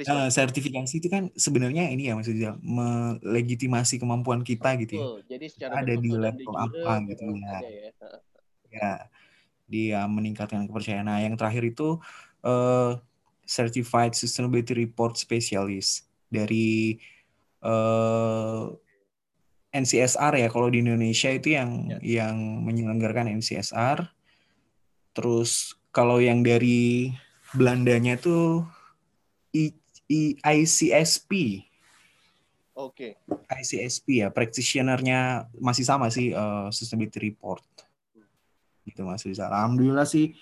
[0.05, 5.07] uh, sertifikasi itu kan sebenarnya ini ya maksudnya melegitimasi kemampuan kita gitu ya.
[5.37, 7.57] Jadi secara ada di level apa gitu ya.
[7.65, 7.91] ya.
[8.77, 8.95] Ya,
[9.65, 11.09] dia meningkatkan kepercayaan.
[11.09, 11.97] Nah, yang terakhir itu
[12.45, 13.01] uh,
[13.47, 16.99] Certified Sustainability Report Specialist dari
[17.63, 18.75] uh,
[19.73, 22.27] eh, NCSR ya kalau di Indonesia itu yang ya.
[22.27, 24.11] yang menyelenggarakan NCSR.
[25.17, 27.15] Terus kalau yang dari
[27.55, 28.67] Belandanya itu
[30.43, 31.63] ICSP.
[32.77, 33.17] Oke.
[33.17, 33.57] Okay.
[33.63, 37.65] ICSP ya, practitioner-nya masih sama sih uh, sustainability report.
[38.87, 39.51] Gitu Mas Rizal.
[39.51, 40.37] Alhamdulillah sih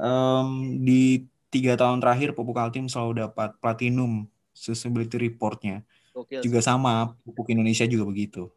[0.00, 5.84] um, di tiga tahun terakhir Pupuk Altim selalu dapat platinum sustainability report-nya.
[6.16, 8.48] Okay, juga sama, Pupuk Indonesia juga begitu.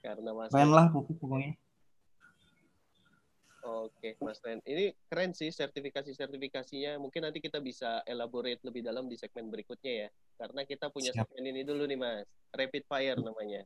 [0.00, 0.50] Karena Mas.
[0.54, 1.58] Main lah Pupuk pokoknya.
[3.60, 4.64] Oke, Mas Ren.
[4.64, 6.96] Ini keren sih sertifikasi-sertifikasinya.
[6.96, 10.08] Mungkin nanti kita bisa elaborate lebih dalam di segmen berikutnya ya.
[10.40, 11.28] Karena kita punya Siap.
[11.28, 12.24] segmen ini dulu nih, Mas.
[12.56, 13.62] Rapid fire namanya.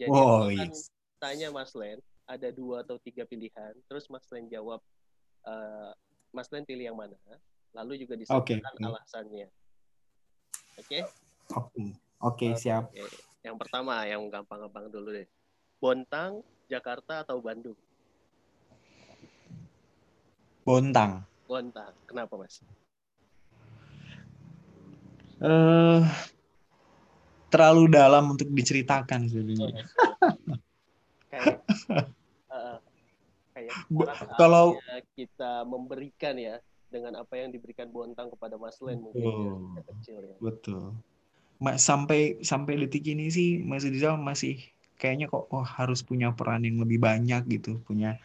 [0.00, 0.90] Jadi oh, yes.
[1.22, 3.76] tanya Mas Len, ada dua atau tiga pilihan.
[3.86, 4.82] Terus Mas Len jawab,
[5.46, 5.92] uh,
[6.34, 7.14] Mas Len pilih yang mana.
[7.70, 8.82] Lalu juga disebutkan okay.
[8.82, 9.46] alasannya.
[10.80, 10.88] Oke?
[10.88, 11.02] Okay?
[11.54, 11.88] Oke, okay.
[12.18, 12.90] okay, siap.
[12.90, 13.06] Okay.
[13.46, 15.28] Yang pertama, yang gampang-gampang dulu deh.
[15.78, 17.78] Bontang, Jakarta, atau Bandung?
[20.64, 21.24] Bontang.
[21.48, 21.92] Bontang.
[22.04, 22.60] Kenapa, Mas?
[25.40, 26.04] Uh,
[27.48, 29.84] terlalu dalam untuk diceritakan sebenarnya.
[31.32, 31.64] kayak,
[32.52, 32.76] uh,
[33.56, 33.72] kayak
[34.36, 34.76] kalau
[35.16, 36.60] kita memberikan ya
[36.92, 39.24] dengan apa yang diberikan Bontang kepada Mas Len mungkin
[39.78, 40.36] ya, kecil ya.
[40.42, 40.92] Betul.
[41.80, 44.60] Sampai sampai detik ini sih Mas Rizal masih
[45.00, 48.20] kayaknya kok oh, harus punya peran yang lebih banyak gitu, punya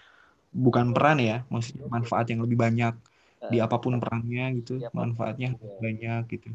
[0.55, 2.95] bukan peran ya maksudnya manfaat yang lebih banyak
[3.51, 6.49] di apa pun perannya gitu manfaatnya banyak gitu.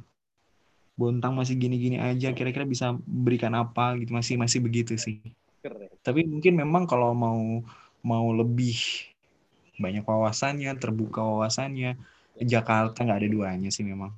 [0.97, 5.21] Bontang masih gini-gini aja kira-kira bisa berikan apa gitu masih masih begitu sih.
[6.01, 7.61] Tapi mungkin memang kalau mau
[8.01, 8.81] mau lebih
[9.77, 12.01] banyak wawasannya terbuka wawasannya
[12.41, 14.13] Jakarta nggak ada duanya sih memang.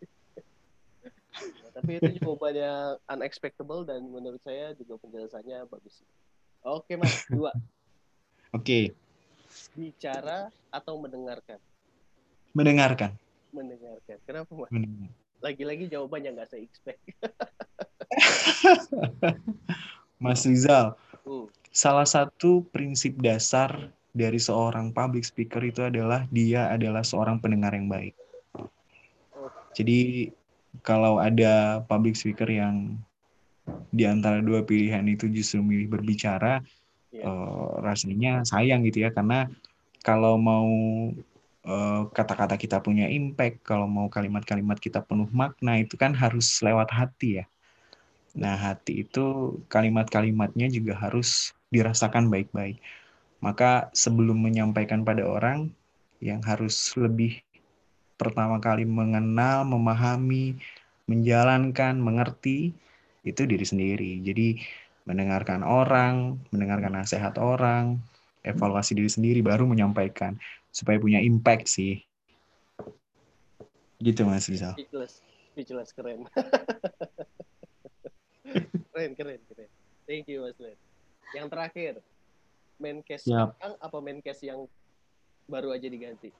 [1.76, 6.02] Tapi itu jawabannya unexpectable dan menurut saya juga penjelasannya bagus
[6.64, 7.28] oke mas.
[7.30, 7.52] Dua.
[8.56, 8.96] Oke
[9.74, 11.58] bicara atau mendengarkan?
[12.52, 13.12] Mendengarkan.
[13.52, 14.16] Mendengarkan.
[14.24, 14.70] Kenapa, Mas?
[15.38, 16.98] Lagi-lagi jawabannya nggak saya expect.
[20.22, 21.46] Mas Rizal, uh.
[21.70, 23.70] salah satu prinsip dasar
[24.10, 28.18] dari seorang public speaker itu adalah dia adalah seorang pendengar yang baik.
[29.78, 30.32] Jadi
[30.82, 32.98] kalau ada public speaker yang
[33.92, 36.64] di antara dua pilihan itu justru milih berbicara,
[37.12, 37.24] yeah.
[37.24, 37.24] Iya.
[37.24, 39.48] uh, rasanya sayang gitu ya karena
[40.04, 40.68] kalau mau
[41.68, 46.88] uh, kata-kata kita punya impact, kalau mau kalimat-kalimat kita penuh makna itu kan harus lewat
[46.88, 47.46] hati ya.
[48.38, 52.78] Nah, hati itu kalimat-kalimatnya juga harus dirasakan baik-baik.
[53.44, 55.70] Maka sebelum menyampaikan pada orang
[56.18, 57.38] yang harus lebih
[58.18, 60.58] pertama kali mengenal, memahami,
[61.06, 62.74] menjalankan, mengerti
[63.22, 64.12] itu diri sendiri.
[64.22, 64.58] Jadi
[65.08, 67.96] mendengarkan orang, mendengarkan nasihat orang,
[68.44, 70.36] evaluasi diri sendiri baru menyampaikan
[70.68, 72.04] supaya punya impact sih.
[73.98, 74.76] Gitu Mas Rizal.
[74.76, 75.24] Speechless,
[75.56, 76.28] speechless keren.
[78.92, 79.70] keren, keren, keren.
[80.04, 80.76] Thank you Mas Len.
[81.32, 81.92] Yang terakhir,
[82.76, 83.56] Menkes yep.
[83.56, 84.68] sekarang apa Menkes yang
[85.48, 86.30] baru aja diganti?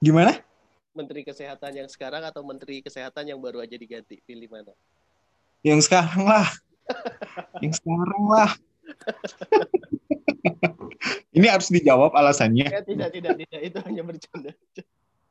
[0.00, 0.32] Gimana?
[0.96, 4.16] Menteri Kesehatan yang sekarang atau Menteri Kesehatan yang baru aja diganti?
[4.24, 4.72] Pilih mana?
[5.66, 6.46] yang sekarang lah.
[7.64, 8.50] Yang sekarang lah.
[11.36, 12.64] Ini harus dijawab alasannya.
[12.64, 13.60] Ya, tidak, tidak, tidak.
[13.60, 14.52] Itu hanya bercanda.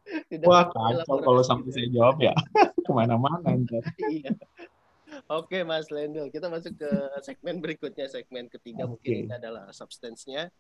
[0.06, 2.36] Tidak Wah, kacau kalau sampai saya jawab ya.
[2.86, 3.58] Ke mana-mana.
[4.14, 4.30] iya.
[5.26, 6.30] Oke, Mas Lendel.
[6.30, 6.92] Kita masuk ke
[7.26, 8.06] segmen berikutnya.
[8.06, 8.92] Segmen ketiga okay.
[8.94, 10.54] mungkin ini adalah substance-nya.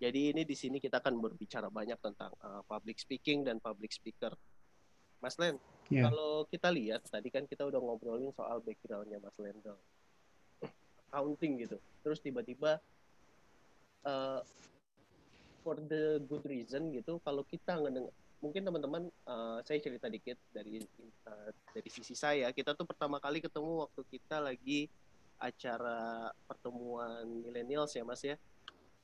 [0.00, 4.32] Jadi ini di sini kita akan berbicara banyak tentang uh, public speaking dan public speaker.
[5.20, 5.60] Mas Len,
[5.92, 6.08] yeah.
[6.08, 9.76] kalau kita lihat tadi kan kita udah ngobrolin soal backgroundnya Mas Lendel,
[11.10, 11.76] accounting gitu.
[12.06, 12.78] Terus tiba-tiba
[14.06, 14.40] uh,
[15.66, 18.06] for the good reason gitu, kalau kita ngedeng
[18.40, 20.80] mungkin teman-teman uh, saya cerita dikit dari
[21.28, 24.88] uh, dari sisi saya, kita tuh pertama kali ketemu waktu kita lagi
[25.36, 28.40] acara pertemuan millennials ya Mas ya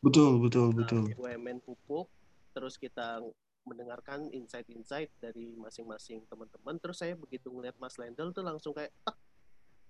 [0.05, 1.03] Betul, betul, nah, betul.
[1.17, 2.07] BUMN pupuk,
[2.53, 3.19] terus kita
[3.67, 6.79] mendengarkan insight-insight dari masing-masing teman-teman.
[6.79, 8.93] Terus saya begitu ngeliat Mas Lendel tuh langsung kayak,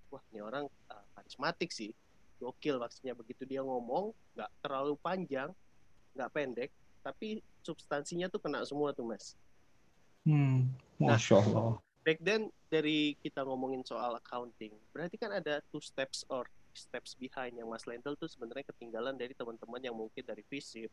[0.08, 1.92] wah ini orang uh, karismatik sih,
[2.36, 5.50] gokil maksudnya begitu dia ngomong, nggak terlalu panjang,
[6.16, 6.70] nggak pendek,
[7.00, 9.34] tapi substansinya tuh kena semua tuh mas.
[10.26, 11.78] Hmm, nah, masya Allah.
[11.78, 16.46] Nah, back then dari kita ngomongin soal accounting, berarti kan ada two steps or
[16.76, 20.92] steps behind yang Mas Lendel tuh sebenarnya ketinggalan dari teman-teman yang mungkin dari FISIP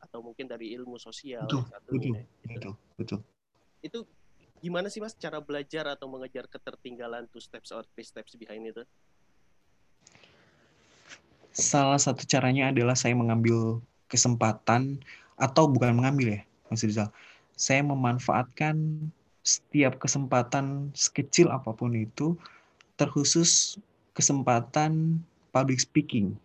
[0.00, 2.48] atau mungkin dari ilmu sosial betul, satu betul, ini, gitu.
[2.48, 3.18] betul, betul.
[3.84, 3.98] Itu
[4.58, 8.82] gimana sih Mas cara belajar atau mengejar ketertinggalan two steps or three steps behind itu?
[11.58, 15.02] Salah satu caranya adalah saya mengambil kesempatan
[15.34, 17.10] atau bukan mengambil ya, Mas Rizal.
[17.58, 18.78] Saya memanfaatkan
[19.42, 22.38] setiap kesempatan sekecil apa pun itu
[22.94, 23.82] terkhusus
[24.14, 25.18] kesempatan
[25.50, 26.38] public speaking.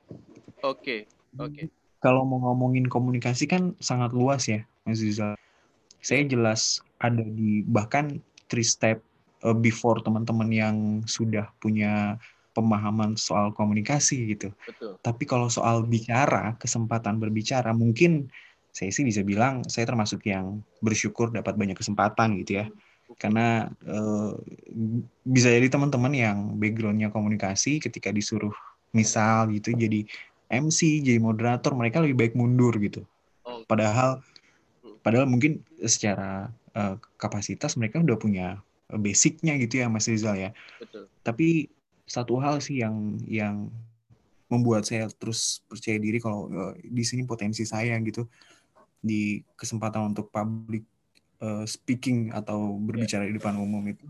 [0.65, 1.37] Oke, okay.
[1.37, 1.53] oke.
[1.53, 1.65] Okay.
[2.01, 5.37] Kalau mau ngomongin komunikasi kan sangat luas ya, Mas Rizal.
[6.01, 8.17] Saya jelas ada di bahkan
[8.49, 8.99] three step
[9.45, 12.17] uh, before teman-teman yang sudah punya
[12.53, 14.53] pemahaman soal komunikasi gitu.
[14.65, 15.01] Betul.
[15.01, 18.29] Tapi kalau soal bicara, kesempatan berbicara, mungkin
[18.73, 22.65] saya sih bisa bilang saya termasuk yang bersyukur dapat banyak kesempatan gitu ya
[23.21, 24.33] karena uh,
[25.21, 28.53] bisa jadi teman-teman yang backgroundnya komunikasi ketika disuruh
[28.89, 30.09] misal gitu jadi
[30.49, 33.05] MC jadi moderator mereka lebih baik mundur gitu
[33.69, 34.25] padahal
[35.05, 38.47] padahal mungkin secara uh, kapasitas mereka udah punya
[38.89, 40.49] basicnya gitu ya Mas Rizal ya
[40.81, 41.05] Betul.
[41.21, 41.69] tapi
[42.03, 43.71] satu hal sih yang yang
[44.51, 48.27] membuat saya terus percaya diri kalau uh, di sini potensi saya gitu.
[49.03, 50.85] Di kesempatan untuk public
[51.43, 54.07] uh, speaking atau berbicara di depan umum itu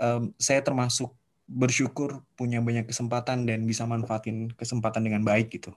[0.00, 1.12] um, saya termasuk
[1.46, 5.70] bersyukur punya banyak kesempatan dan bisa manfaatin kesempatan dengan baik gitu.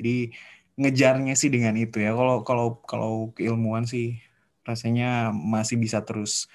[0.00, 0.32] Jadi
[0.80, 2.16] ngejarnya sih dengan itu ya.
[2.16, 4.16] Kalau kalau kalau keilmuan sih
[4.64, 6.48] rasanya masih bisa terus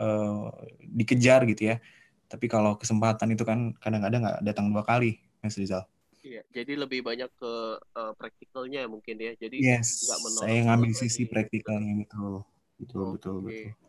[0.00, 0.48] uh,
[0.80, 1.84] dikejar gitu ya
[2.32, 5.84] tapi kalau kesempatan itu kan kadang-kadang nggak datang dua kali Mas Rizal
[6.22, 9.34] Iya, jadi lebih banyak ke uh, praktikalnya mungkin ya.
[9.34, 10.46] Jadi yes, nggak menolak.
[10.46, 12.06] Saya ngambil sisi praktikalnya
[12.82, 13.70] betul betul okay.
[13.70, 13.82] betul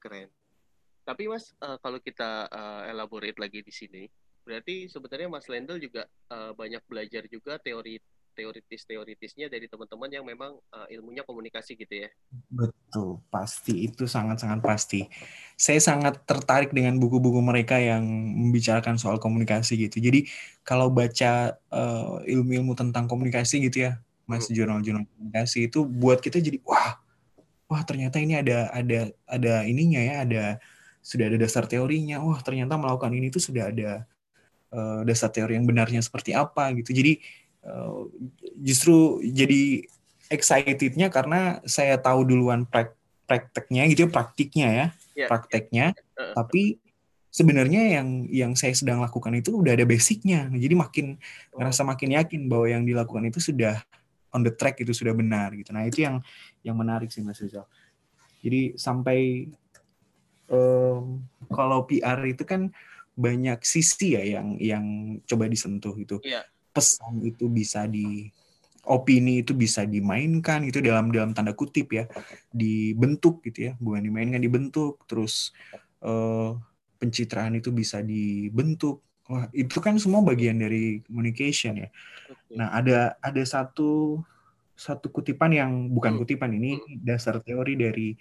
[0.00, 0.28] keren
[1.04, 4.04] tapi mas uh, kalau kita uh, elaborate lagi di sini
[4.44, 8.00] berarti sebenarnya mas Lendel juga uh, banyak belajar juga teori
[8.34, 12.08] teoritis-teoritisnya dari teman-teman yang memang uh, ilmunya komunikasi gitu ya.
[12.50, 15.06] Betul, pasti itu sangat-sangat pasti.
[15.54, 18.02] Saya sangat tertarik dengan buku-buku mereka yang
[18.34, 20.02] membicarakan soal komunikasi gitu.
[20.02, 20.26] Jadi
[20.66, 24.56] kalau baca uh, ilmu-ilmu tentang komunikasi gitu ya, Mas hmm.
[24.56, 26.96] jurnal-jurnal komunikasi itu buat kita jadi wah
[27.68, 30.44] wah ternyata ini ada ada ada ininya ya ada
[31.04, 34.08] sudah ada dasar teorinya wah ternyata melakukan ini tuh sudah ada
[34.72, 37.20] uh, dasar teori yang benarnya seperti apa gitu jadi
[37.68, 38.08] uh,
[38.60, 39.84] justru jadi
[40.32, 46.20] excitednya karena saya tahu duluan prak prakteknya gitu ya praktiknya ya yeah, prakteknya yeah.
[46.20, 46.78] Uh, tapi
[47.32, 51.16] sebenarnya yang yang saya sedang lakukan itu udah ada basicnya jadi makin
[51.52, 51.58] oh.
[51.58, 53.80] ngerasa makin yakin bahwa yang dilakukan itu sudah
[54.34, 55.70] on the track itu sudah benar gitu.
[55.70, 56.18] Nah itu yang
[56.66, 57.64] yang menarik sih Mas Rizal.
[58.42, 59.48] Jadi sampai
[60.50, 62.74] um, kalau PR itu kan
[63.14, 64.84] banyak sisi ya yang yang
[65.24, 66.18] coba disentuh itu.
[66.26, 66.42] Yeah.
[66.74, 68.26] Pesan itu bisa di
[68.84, 72.04] opini itu bisa dimainkan itu dalam dalam tanda kutip ya
[72.52, 75.56] dibentuk gitu ya bukan dimainkan dibentuk terus
[76.04, 76.52] uh,
[77.00, 81.88] pencitraan itu bisa dibentuk Wah, itu kan semua bagian dari communication ya.
[82.60, 84.20] Nah, ada ada satu
[84.76, 86.20] satu kutipan yang bukan hmm.
[86.20, 87.00] kutipan ini hmm.
[87.00, 88.12] dasar teori dari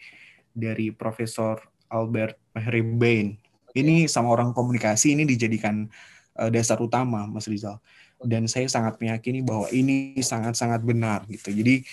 [0.55, 1.59] dari Profesor
[1.91, 3.35] Albert Mehrabian.
[3.75, 5.91] Ini sama orang komunikasi ini dijadikan
[6.39, 7.83] uh, dasar utama, Mas Rizal.
[8.23, 11.51] Dan saya sangat meyakini bahwa ini sangat-sangat benar gitu.
[11.51, 11.83] Jadi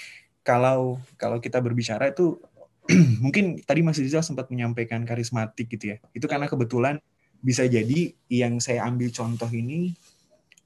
[0.47, 2.41] kalau kalau kita berbicara itu
[3.25, 5.97] mungkin tadi Mas Rizal sempat menyampaikan karismatik gitu ya.
[6.17, 6.99] Itu karena kebetulan
[7.41, 9.97] bisa jadi yang saya ambil contoh ini,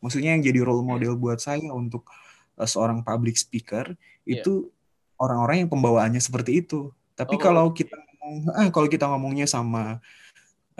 [0.03, 2.07] maksudnya yang jadi role model buat saya untuk
[2.59, 3.95] uh, seorang public speaker
[4.27, 4.41] yeah.
[4.41, 4.69] itu
[5.21, 6.91] orang-orang yang pembawaannya seperti itu.
[7.15, 7.95] Tapi oh, kalau kita
[8.57, 10.03] ah, kalau kita ngomongnya sama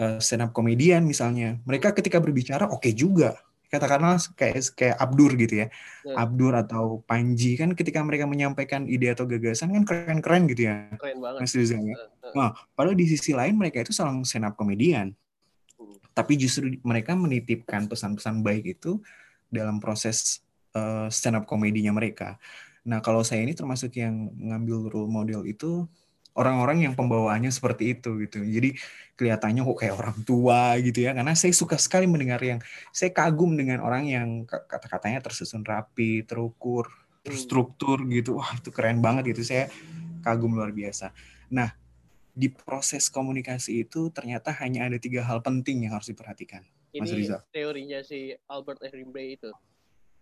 [0.01, 3.39] uh, stand up comedian misalnya, mereka ketika berbicara oke okay juga.
[3.71, 5.67] Katakanlah kayak kayak Abdur gitu ya.
[6.05, 6.21] Yeah.
[6.21, 10.89] Abdur atau Panji kan ketika mereka menyampaikan ide atau gagasan kan keren-keren gitu ya.
[10.97, 11.39] Keren banget.
[11.43, 11.95] Mas Rizal ya.
[12.33, 15.13] Nah, padahal di sisi lain mereka itu seorang stand up comedian
[16.15, 19.03] tapi justru mereka menitipkan pesan-pesan baik itu
[19.51, 20.39] dalam proses
[20.71, 22.39] uh, stand up komedinya mereka.
[22.87, 25.83] Nah, kalau saya ini termasuk yang ngambil role model itu
[26.35, 28.43] orang-orang yang pembawaannya seperti itu gitu.
[28.43, 28.75] Jadi
[29.15, 31.15] kelihatannya kok kayak orang tua gitu ya.
[31.15, 32.59] Karena saya suka sekali mendengar yang
[32.91, 37.23] saya kagum dengan orang yang kata-katanya tersusun rapi, terukur, hmm.
[37.23, 38.37] terstruktur gitu.
[38.37, 39.47] Wah, itu keren banget gitu.
[39.47, 39.71] Saya
[40.21, 41.15] kagum luar biasa.
[41.47, 41.71] Nah,
[42.35, 46.67] di proses komunikasi itu ternyata hanya ada tiga hal penting yang harus diperhatikan.
[46.91, 47.39] Ini Mas Rizal.
[47.51, 49.51] teorinya si Albert Ehrenberg itu.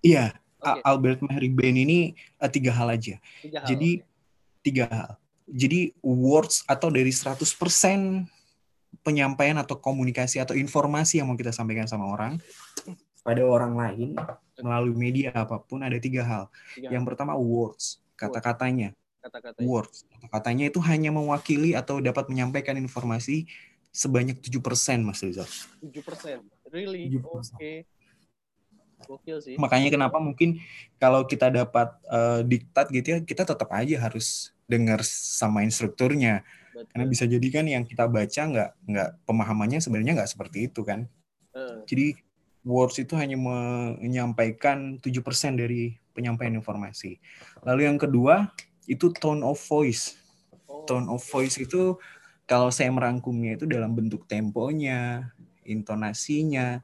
[0.06, 0.82] Iya, okay.
[0.86, 3.17] Albert Ehrenberg ini uh, tiga hal aja.
[3.41, 4.62] Tiga hal, Jadi okay.
[4.62, 5.12] tiga hal.
[5.47, 7.39] Jadi words atau dari 100%
[9.01, 12.38] penyampaian atau komunikasi atau informasi yang mau kita sampaikan sama orang
[13.23, 14.15] pada orang lain
[14.62, 16.43] melalui media apa pun ada tiga hal.
[16.75, 19.67] Tiga yang pertama words, kata-katanya kata-katanya.
[19.67, 20.03] Words.
[20.12, 23.47] Kata-katanya itu hanya mewakili atau dapat menyampaikan informasi
[23.95, 24.60] sebanyak 7%
[24.99, 25.47] Mas Rizal.
[25.79, 26.43] 7%.
[26.73, 27.15] Really?
[27.23, 27.56] Oke.
[27.56, 27.77] Okay.
[29.06, 29.56] Gokil sih.
[29.56, 30.62] Makanya kenapa mungkin
[30.98, 36.42] kalau kita dapat uh, diktat gitu ya, kita tetap aja harus dengar sama instrukturnya.
[36.74, 36.89] Betul.
[36.89, 41.06] Karena bisa jadi kan yang kita baca nggak nggak pemahamannya sebenarnya nggak seperti itu kan.
[41.54, 41.86] Uh.
[41.86, 42.18] Jadi
[42.63, 47.20] words itu hanya menyampaikan 7% dari penyampaian informasi.
[47.68, 48.50] Lalu yang kedua,
[48.88, 50.16] itu tone of voice.
[50.66, 50.88] Oh.
[50.88, 52.00] Tone of voice itu
[52.48, 55.32] kalau saya merangkumnya itu dalam bentuk temponya,
[55.68, 56.84] intonasinya,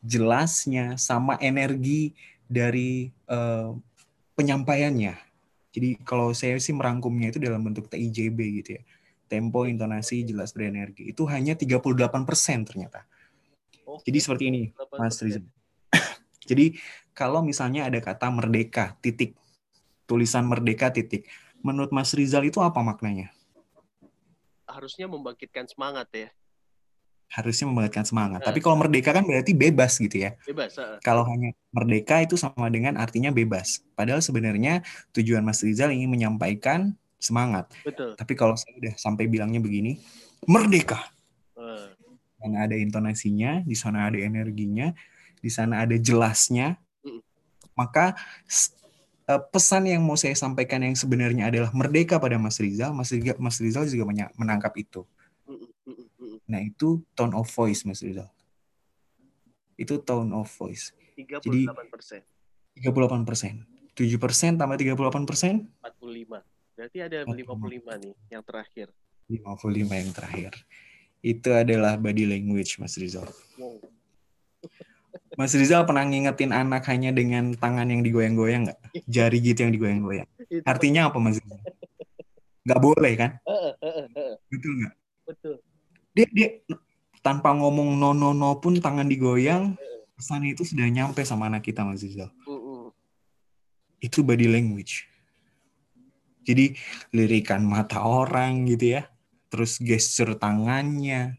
[0.00, 2.12] jelasnya, sama energi
[2.44, 3.76] dari uh,
[4.34, 5.14] penyampaiannya.
[5.70, 8.82] Jadi kalau saya sih merangkumnya itu dalam bentuk TIJB gitu ya.
[9.30, 11.06] Tempo, intonasi, jelas, berenergi.
[11.06, 12.02] Itu hanya 38%
[12.66, 13.06] ternyata.
[14.02, 14.62] Jadi seperti ini,
[14.98, 15.46] Mas Rizal.
[16.50, 16.74] Jadi
[17.14, 19.38] kalau misalnya ada kata merdeka, titik
[20.10, 21.30] tulisan merdeka titik.
[21.62, 23.30] Menurut Mas Rizal itu apa maknanya?
[24.66, 26.28] Harusnya membangkitkan semangat ya.
[27.30, 28.42] Harusnya membangkitkan semangat.
[28.42, 28.46] Nah.
[28.50, 30.34] Tapi kalau merdeka kan berarti bebas gitu ya.
[30.44, 30.74] Bebas.
[30.76, 30.98] Uh.
[31.00, 33.86] Kalau hanya merdeka itu sama dengan artinya bebas.
[33.94, 34.82] Padahal sebenarnya
[35.14, 37.70] tujuan Mas Rizal ingin menyampaikan semangat.
[37.86, 38.18] Betul.
[38.18, 40.02] Tapi kalau saya udah sampai bilangnya begini,
[40.50, 40.98] merdeka.
[41.54, 41.88] Uh.
[42.40, 44.90] Dan ada intonasinya, di sana ada energinya,
[45.38, 46.80] di sana ada jelasnya,
[47.76, 48.16] maka
[49.30, 53.38] Eh, pesan yang mau saya sampaikan yang sebenarnya adalah merdeka pada Mas Rizal, Mas Rizal,
[53.38, 55.06] Mas Rizal juga menangkap itu.
[56.50, 58.26] Nah, itu tone of voice Mas Rizal.
[59.78, 60.90] Itu tone of voice.
[61.14, 62.26] 38 persen.
[62.74, 63.54] 38 persen.
[63.94, 65.70] 7 persen tambah 38 persen?
[65.78, 66.42] 45.
[66.74, 68.90] Berarti ada 55 nih yang terakhir.
[69.30, 70.52] 55 yang terakhir.
[71.22, 73.30] Itu adalah body language Mas Rizal.
[73.54, 73.78] Wow.
[75.38, 78.80] Mas Rizal pernah ngingetin anak hanya dengan tangan yang digoyang-goyang nggak?
[79.06, 80.28] Jari gitu yang digoyang-goyang.
[80.66, 81.62] Artinya apa Mas Rizal?
[82.66, 83.30] Nggak boleh kan?
[84.50, 84.94] Betul nggak?
[85.30, 85.56] Betul.
[86.20, 86.48] Dia, dia
[87.24, 89.72] tanpa ngomong no no no pun tangan digoyang,
[90.16, 92.28] pesan itu sudah nyampe sama anak kita Mas Rizal.
[94.04, 95.08] Itu body language.
[96.44, 96.76] Jadi
[97.16, 99.08] lirikan mata orang gitu ya,
[99.48, 101.36] terus gesture tangannya,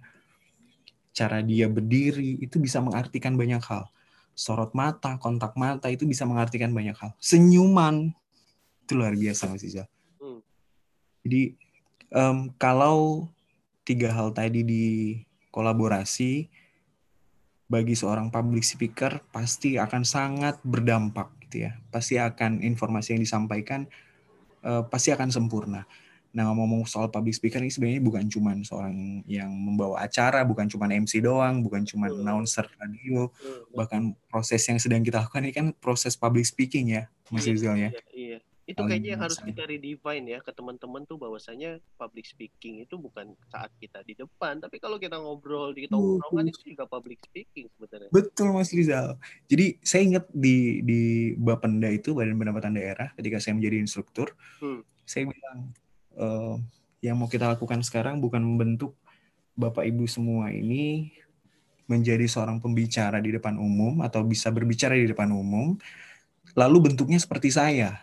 [1.11, 3.89] cara dia berdiri itu bisa mengartikan banyak hal.
[4.33, 7.11] Sorot mata, kontak mata itu bisa mengartikan banyak hal.
[7.21, 8.13] Senyuman
[8.85, 9.85] itu luar biasa Mas Iza.
[10.21, 10.41] Hmm.
[11.25, 11.57] Jadi
[12.13, 13.27] um, kalau
[13.81, 14.85] tiga hal tadi di
[15.51, 16.47] kolaborasi
[17.71, 21.79] bagi seorang public speaker pasti akan sangat berdampak gitu ya.
[21.87, 23.87] Pasti akan informasi yang disampaikan
[24.67, 25.87] uh, pasti akan sempurna.
[26.31, 30.87] Nah, ngomong soal public speaker ini sebenarnya bukan cuma seorang yang membawa acara, bukan cuma
[30.87, 32.23] MC doang, bukan cuma hmm.
[32.23, 33.75] announcer radio, hmm.
[33.75, 34.01] bahkan
[34.31, 37.91] proses yang sedang kita lakukan ini kan proses public speaking ya, Mas iya, Rizal ya.
[37.91, 37.99] Iya.
[38.69, 43.33] Itu kayaknya yang harus kita redefine ya ke teman-teman tuh bahwasanya public speaking itu bukan
[43.49, 48.09] saat kita di depan, tapi kalau kita ngobrol di tongkrongan itu juga public speaking sebenarnya.
[48.13, 49.17] Betul Mas Rizal.
[49.49, 51.01] Jadi saya ingat di di
[51.35, 54.81] Bapenda itu Badan Pendapatan Daerah ketika saya menjadi instruktur, hmm.
[55.03, 55.59] saya bilang
[56.15, 56.55] uh,
[57.01, 58.93] yang mau kita lakukan sekarang bukan membentuk
[59.57, 61.11] Bapak Ibu semua ini
[61.89, 65.75] menjadi seorang pembicara di depan umum atau bisa berbicara di depan umum,
[66.55, 67.99] lalu bentuknya seperti saya.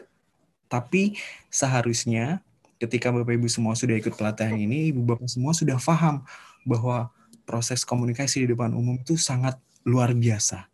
[0.68, 1.16] Tapi
[1.48, 2.44] seharusnya
[2.78, 6.22] ketika Bapak Ibu semua sudah ikut pelatihan ini, Ibu Bapak semua sudah paham
[6.62, 7.10] bahwa
[7.48, 10.68] proses komunikasi di depan umum itu sangat luar biasa.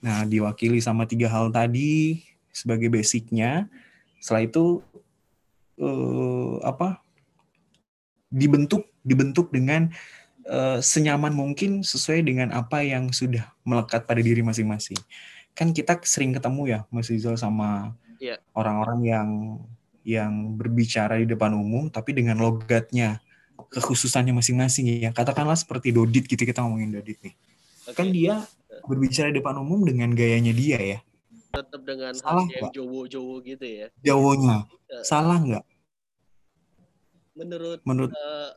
[0.00, 2.22] Nah, diwakili sama tiga hal tadi
[2.54, 3.66] sebagai basicnya.
[4.22, 4.64] Setelah itu
[5.82, 7.02] uh, apa?
[8.34, 9.94] dibentuk dibentuk dengan
[10.50, 14.98] uh, senyaman mungkin sesuai dengan apa yang sudah melekat pada diri masing-masing.
[15.54, 17.94] Kan kita sering ketemu ya Mas Rizal sama
[18.24, 18.36] iya.
[18.56, 19.10] orang-orang yeah.
[19.12, 19.28] yang
[20.04, 23.24] yang berbicara di depan umum tapi dengan logatnya
[23.56, 25.10] kekhususannya masing-masing ya.
[25.10, 27.34] Katakanlah seperti Dodit gitu kita ngomongin Dodit nih.
[27.84, 27.94] Okay.
[27.96, 28.44] Kan dia
[28.84, 30.98] berbicara di depan umum dengan gayanya dia ya.
[31.54, 33.86] Tetap dengan salah yang jowo-jowo gitu ya.
[34.02, 34.66] Jawonya.
[34.90, 35.64] Uh, salah nggak?
[37.34, 38.54] Menurut menurut uh,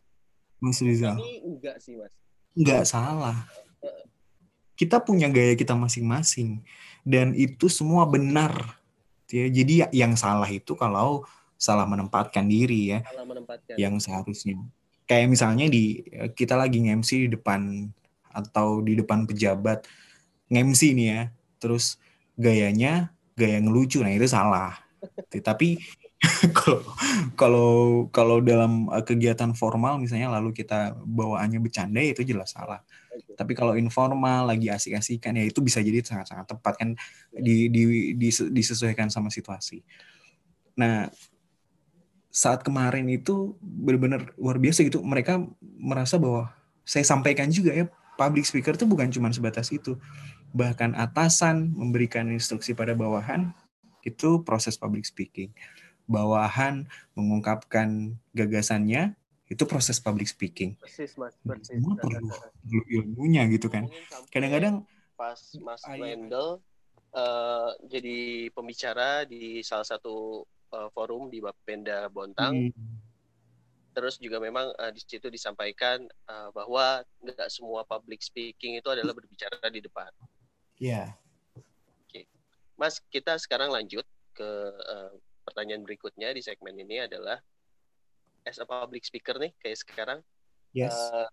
[0.58, 1.18] Mas Rizal.
[1.18, 2.14] Ini enggak sih, Mas.
[2.58, 3.46] Enggak salah.
[4.78, 6.62] Kita punya gaya kita masing-masing
[7.02, 8.78] dan itu semua benar.
[9.28, 11.28] Ya, jadi yang salah itu kalau
[11.60, 13.00] salah menempatkan diri ya.
[13.04, 13.76] Salah menempatkan.
[13.76, 14.56] Yang seharusnya.
[15.08, 16.04] Kayak misalnya di
[16.36, 17.92] kita lagi nge-MC di depan
[18.32, 19.84] atau di depan pejabat
[20.48, 21.22] nge-MC nih ya.
[21.60, 22.00] Terus
[22.40, 24.00] gayanya gaya ngelucu.
[24.00, 24.80] Nah, itu salah.
[25.30, 25.82] Tapi
[26.58, 26.82] kalau
[27.38, 27.72] kalau
[28.10, 32.82] kalau dalam eh, kegiatan formal misalnya lalu kita bawaannya bercanda itu jelas salah.
[33.18, 33.34] Okay.
[33.34, 36.90] Tapi kalau informal lagi asik-asikan ya itu bisa jadi sangat-sangat tepat kan
[37.34, 39.82] di, di, di, disesuaikan sama situasi.
[40.78, 41.10] Nah,
[42.30, 45.02] saat kemarin itu benar-benar luar biasa gitu.
[45.02, 45.42] Mereka
[45.82, 46.54] merasa bahwa
[46.86, 49.98] saya sampaikan juga ya public speaker itu bukan cuma sebatas itu.
[50.54, 53.52] Bahkan atasan memberikan instruksi pada bawahan
[54.06, 55.52] itu proses public speaking
[56.08, 59.14] bawahan mengungkapkan gagasannya
[59.48, 60.76] itu proses public speaking.
[60.76, 61.36] Persis, Mas.
[61.40, 61.80] Persis.
[61.80, 63.88] Semua perlu, perlu ilmunya gitu kan.
[64.28, 64.84] Kadang-kadang
[65.16, 66.60] pas Mas Wendel
[67.16, 70.44] uh, jadi pembicara di salah satu
[70.76, 72.70] uh, forum di Bapenda Bontang.
[72.70, 72.96] Hmm.
[73.96, 79.16] Terus juga memang uh, di situ disampaikan uh, bahwa nggak semua public speaking itu adalah
[79.16, 80.12] berbicara di depan.
[80.78, 81.18] Iya.
[81.58, 81.66] Yeah.
[82.06, 82.22] Oke.
[82.78, 84.06] Mas, kita sekarang lanjut
[84.38, 84.50] ke
[84.86, 85.10] uh,
[85.48, 87.42] pertanyaan berikutnya di segmen ini adalah
[88.48, 90.20] as a public speaker nih kayak sekarang.
[90.72, 90.96] Yes.
[90.96, 91.28] uh,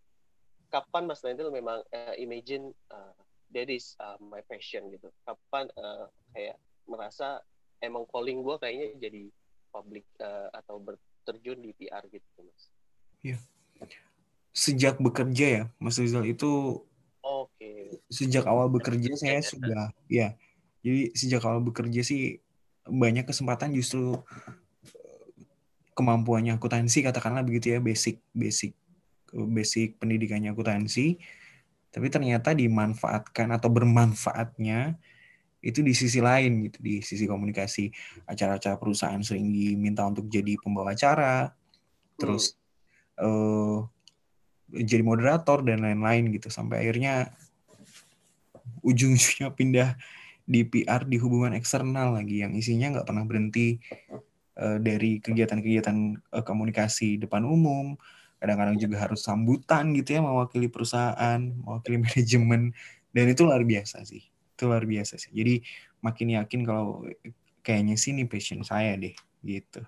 [0.74, 3.14] kapan Mas Lendel memang uh, imagine uh,
[3.54, 5.06] that is uh, my passion gitu.
[5.22, 6.58] Kapan uh, kayak
[6.90, 7.38] merasa
[7.78, 9.22] emang calling gue kayaknya jadi
[9.70, 12.62] public uh, atau berterjun di PR gitu Mas.
[13.22, 13.38] Iya.
[14.54, 16.82] Sejak bekerja ya Mas Rizal itu
[17.22, 17.50] oke.
[17.54, 17.98] okay.
[18.10, 20.34] sejak awal bekerja saya sudah ya.
[20.84, 22.42] Jadi sejak awal bekerja sih
[22.84, 24.20] banyak kesempatan justru
[25.94, 28.74] kemampuannya akuntansi katakanlah begitu ya basic basic
[29.32, 31.18] basic pendidikannya akuntansi
[31.94, 34.98] tapi ternyata dimanfaatkan atau bermanfaatnya
[35.64, 37.88] itu di sisi lain gitu di sisi komunikasi
[38.28, 41.54] acara-acara perusahaan sering diminta untuk jadi pembawa acara
[42.20, 42.58] terus
[43.16, 43.24] hmm.
[43.24, 43.78] uh,
[44.74, 47.32] jadi moderator dan lain-lain gitu sampai akhirnya
[48.84, 49.96] ujung-ujungnya pindah
[50.44, 53.80] di PR di hubungan eksternal lagi yang isinya nggak pernah berhenti
[54.58, 55.96] uh, dari kegiatan-kegiatan
[56.34, 57.98] uh, komunikasi depan umum.
[58.38, 62.74] Kadang-kadang juga harus sambutan gitu ya mewakili perusahaan mewakili manajemen.
[63.14, 64.22] Dan itu luar biasa sih.
[64.54, 65.32] Itu luar biasa sih.
[65.32, 65.64] Jadi
[66.04, 67.06] makin yakin kalau
[67.64, 69.80] kayaknya sih ini passion saya deh gitu.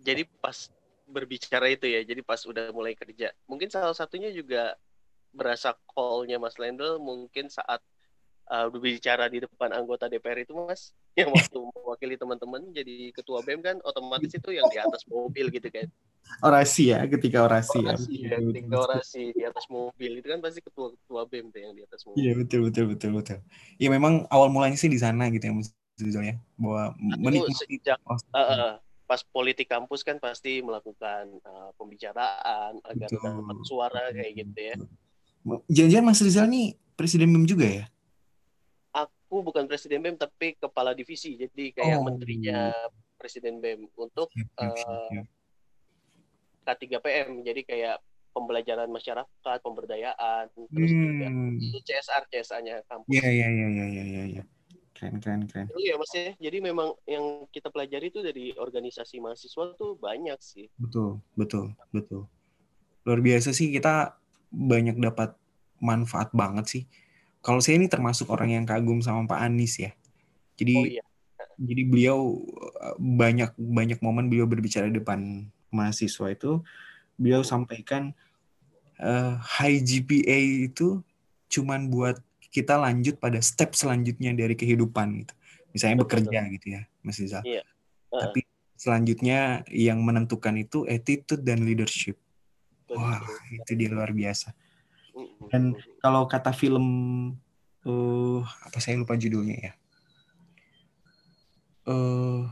[0.00, 0.68] Jadi pas
[1.10, 4.78] berbicara itu ya jadi pas udah mulai kerja mungkin salah satunya juga
[5.34, 7.82] berasa callnya Mas Lendl mungkin saat
[8.50, 13.60] uh, berbicara di depan anggota DPR itu mas yang waktu mewakili teman-teman jadi ketua BEM
[13.60, 15.90] kan otomatis itu yang di atas mobil gitu kan.
[16.46, 17.90] Orasi ya ketika orasi, ya.
[17.90, 21.60] orasi ya, ya ketika orasi di atas mobil itu kan pasti ketua ketua BEM tuh
[21.60, 22.18] yang di atas mobil.
[22.22, 23.38] Iya betul betul betul betul.
[23.82, 26.34] Ya memang awal mulanya sih di sana gitu ya mas ya.
[26.54, 28.72] Bahwa menikmati sejak uh, uh,
[29.10, 34.76] pas politik kampus kan pasti melakukan uh, pembicaraan agar dapat suara kayak gitu ya.
[35.72, 37.84] Jangan-jangan Mas Rizal nih presiden BEM juga ya?
[39.30, 42.10] Aku bukan presiden BEM tapi kepala divisi jadi kayak oh.
[42.10, 42.74] menterinya
[43.14, 44.26] presiden BEM untuk
[44.58, 45.22] uh,
[46.66, 47.96] K3PM jadi kayak
[48.34, 50.98] pembelajaran masyarakat pemberdayaan terus hmm.
[50.98, 51.26] juga
[51.62, 53.10] itu CSR CSA-nya kampus.
[53.10, 54.22] Iya iya iya iya iya iya.
[54.38, 54.44] Ya.
[54.94, 55.66] Keren keren keren.
[55.74, 56.34] Iya Mas ya.
[56.38, 60.70] Jadi memang yang kita pelajari itu dari organisasi mahasiswa tuh banyak sih.
[60.78, 62.30] Betul betul betul.
[63.02, 64.14] Luar biasa sih kita
[64.50, 65.34] banyak dapat
[65.82, 66.82] manfaat banget sih
[67.40, 69.92] kalau saya ini termasuk orang yang kagum sama Pak Anies ya.
[70.60, 71.04] Jadi oh, iya.
[71.56, 72.18] jadi beliau
[73.00, 76.60] banyak banyak momen beliau berbicara di depan mahasiswa itu
[77.16, 78.12] beliau sampaikan
[79.00, 81.00] uh, high GPA itu
[81.48, 82.20] cuman buat
[82.50, 85.34] kita lanjut pada step selanjutnya dari kehidupan gitu.
[85.70, 87.40] Misalnya bekerja gitu ya, Mas Iza.
[87.46, 87.62] Iya.
[88.10, 88.20] Uh.
[88.26, 88.42] Tapi
[88.74, 92.18] selanjutnya yang menentukan itu attitude dan leadership.
[92.90, 93.22] Wah,
[93.54, 94.50] itu dia luar biasa.
[95.48, 95.72] Dan
[96.04, 96.86] kalau kata film
[97.88, 99.72] uh, apa saya lupa judulnya ya.
[101.88, 102.44] Uh,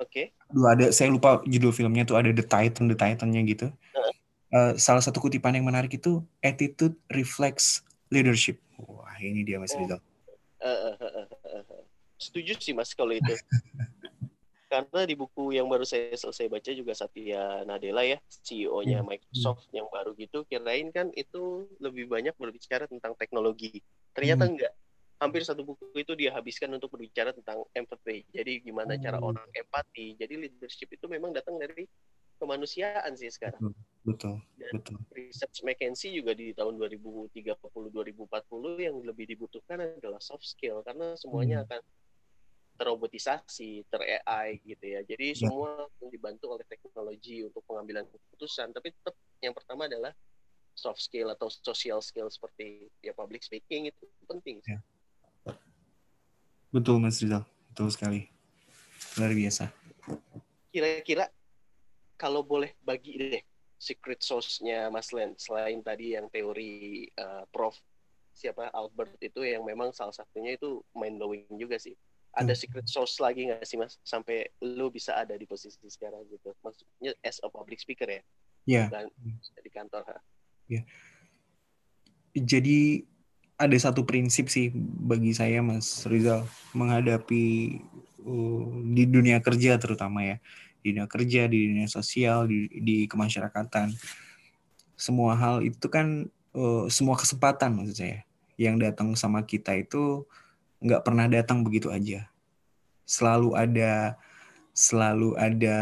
[0.00, 0.32] Oke.
[0.32, 0.48] Okay.
[0.48, 3.68] Dua ada saya lupa judul filmnya tuh ada The Titan, The Titannya gitu.
[3.92, 4.12] Uh.
[4.48, 8.56] Uh, salah satu kutipan yang menarik itu attitude reflects leadership.
[8.80, 9.84] Wah ini dia Mas oh.
[9.84, 10.00] Rizal.
[10.58, 11.82] Uh, uh, uh, uh, uh.
[12.16, 13.28] Setuju sih Mas kalau itu.
[14.68, 19.08] karena di buku yang baru saya selesai baca juga Satya Nadella ya CEO-nya hmm.
[19.08, 19.76] Microsoft hmm.
[19.80, 23.80] yang baru gitu kirain kan itu lebih banyak berbicara tentang teknologi
[24.12, 24.52] ternyata hmm.
[24.52, 24.72] enggak
[25.18, 29.02] hampir satu buku itu dia habiskan untuk berbicara tentang empathy jadi gimana hmm.
[29.02, 31.88] cara orang empati jadi leadership itu memang datang dari
[32.38, 33.74] kemanusiaan sih sekarang
[34.06, 40.46] betul Dan betul research McKinsey juga di tahun 2030 2040 yang lebih dibutuhkan adalah soft
[40.46, 41.66] skill karena semuanya hmm.
[41.66, 41.80] akan
[42.78, 45.00] terobotisasi, ter-AI gitu ya.
[45.02, 45.50] Jadi ya.
[45.50, 50.14] semua dibantu oleh teknologi untuk pengambilan keputusan, tapi tetap yang pertama adalah
[50.78, 54.62] soft skill atau social skill seperti ya public speaking itu penting.
[54.62, 54.78] Ya.
[56.70, 57.42] Betul Mas Rizal,
[57.74, 58.30] betul sekali.
[59.18, 59.74] Luar biasa.
[60.70, 61.26] Kira-kira
[62.14, 63.42] kalau boleh bagi deh
[63.78, 67.74] secret sauce-nya Mas Len selain tadi yang teori uh, Prof
[68.34, 71.94] siapa Albert itu yang memang salah satunya itu mind blowing juga sih
[72.36, 72.60] ada hmm.
[72.60, 73.96] secret sauce lagi nggak sih mas?
[74.04, 76.52] Sampai lu bisa ada di posisi sekarang gitu.
[76.60, 78.22] Maksudnya as a public speaker ya?
[78.68, 78.84] Iya.
[78.92, 79.08] dan
[79.64, 80.20] di kantor ha?
[80.68, 80.84] ya
[82.36, 83.02] jadi
[83.58, 84.70] ada satu prinsip sih
[85.02, 87.78] bagi saya mas Rizal menghadapi
[88.22, 90.36] uh, di dunia kerja terutama ya.
[90.78, 93.90] Di dunia kerja di dunia sosial di, di kemasyarakatan.
[94.94, 98.22] Semua hal itu kan uh, semua kesempatan maksud saya.
[98.54, 100.22] Yang datang sama kita itu
[100.78, 102.26] nggak pernah datang begitu aja.
[103.08, 104.18] Selalu ada
[104.76, 105.78] selalu ada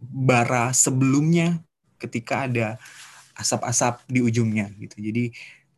[0.00, 1.60] bara sebelumnya
[2.00, 2.76] ketika ada
[3.36, 4.96] asap-asap di ujungnya gitu.
[5.00, 5.32] Jadi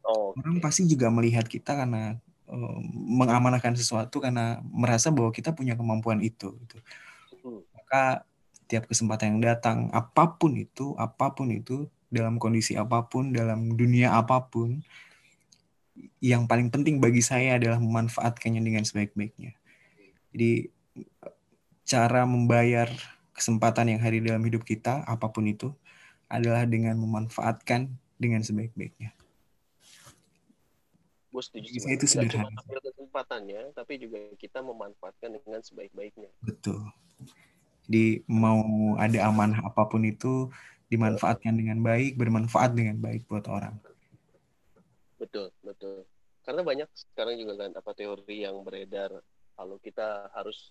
[0.07, 0.47] oh, okay.
[0.47, 2.79] orang pasti juga melihat kita karena um,
[3.19, 6.79] mengamanahkan sesuatu karena merasa bahwa kita punya kemampuan itu gitu.
[7.43, 7.62] Hmm.
[7.75, 8.23] Maka
[8.69, 13.75] tiap kesempatan yang datang apa pun itu, apa pun itu dalam kondisi apa pun, dalam
[13.75, 14.81] dunia apa pun,
[16.19, 19.55] yang paling penting bagi saya adalah memanfaatkannya dengan sebaik-baiknya.
[20.35, 20.71] Jadi
[21.87, 22.91] cara membayar
[23.33, 25.71] kesempatan yang hari dalam hidup kita apa pun itu
[26.29, 27.89] adalah dengan memanfaatkan
[28.19, 29.15] dengan sebaik-baiknya.
[31.33, 32.51] Bos setuju itu sederhana.
[32.67, 36.29] Cuma kesempatannya, tapi juga kita memanfaatkan dengan sebaik-baiknya.
[36.43, 36.83] Betul.
[37.89, 38.61] Jadi mau
[39.01, 40.53] ada amanah apa pun itu
[40.93, 43.81] dimanfaatkan dengan baik, bermanfaat dengan baik buat orang
[45.19, 46.07] betul betul.
[46.47, 49.21] Karena banyak sekarang juga kan apa teori yang beredar.
[49.59, 50.71] Kalau kita harus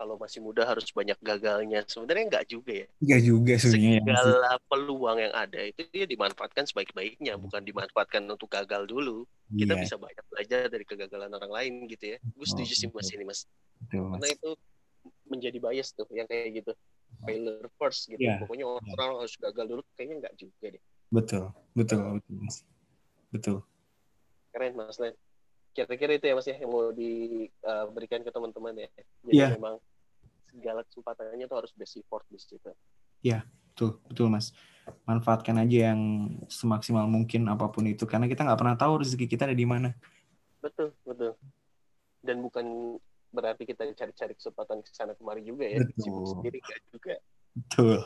[0.00, 1.84] kalau masih muda harus banyak gagalnya.
[1.84, 2.88] Sebenarnya enggak juga ya.
[3.04, 8.88] Enggak juga sebenarnya segala peluang yang ada itu dia dimanfaatkan sebaik-baiknya bukan dimanfaatkan untuk gagal
[8.88, 9.28] dulu.
[9.52, 9.82] Kita yeah.
[9.84, 12.18] bisa banyak belajar dari kegagalan orang lain gitu ya.
[12.22, 13.44] Gue setuju sih mas ini mas.
[13.76, 14.12] Betul, mas.
[14.16, 14.50] karena itu
[15.28, 16.72] menjadi bias tuh yang kayak gitu.
[17.28, 18.24] Failure first gitu.
[18.24, 18.40] Yeah.
[18.40, 18.94] pokoknya orang, yeah.
[18.96, 20.82] orang harus gagal dulu kayaknya enggak juga deh.
[21.12, 21.44] Betul
[21.76, 22.36] betul betul
[23.30, 23.58] betul
[24.50, 25.14] keren mas Len.
[25.70, 28.88] Kira-kira itu ya mas ya yang mau diberikan uh, ke teman-teman ya.
[29.26, 29.50] Jadi yeah.
[29.54, 29.78] memang
[30.50, 32.58] segala kesempatannya tuh harus best effort di situ
[33.24, 34.52] ya betul betul mas.
[35.06, 36.00] Manfaatkan aja yang
[36.50, 39.94] semaksimal mungkin apa pun itu karena kita nggak pernah tahu rezeki kita ada di mana.
[40.58, 41.38] Betul betul.
[42.20, 42.98] Dan bukan
[43.30, 45.78] berarti kita cari-cari kesempatan ke sana kemari juga ya.
[45.86, 46.26] Betul.
[46.26, 47.14] sendiri gak juga.
[47.54, 47.98] Betul.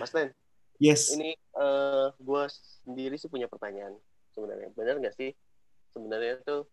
[0.00, 0.28] Mas Len
[0.78, 1.16] yes.
[1.16, 2.42] ini uh, eh, gue
[2.84, 3.96] sendiri sih punya pertanyaan
[4.34, 4.68] sebenarnya.
[4.74, 5.30] Benar nggak sih?
[5.94, 6.66] Sebenarnya itu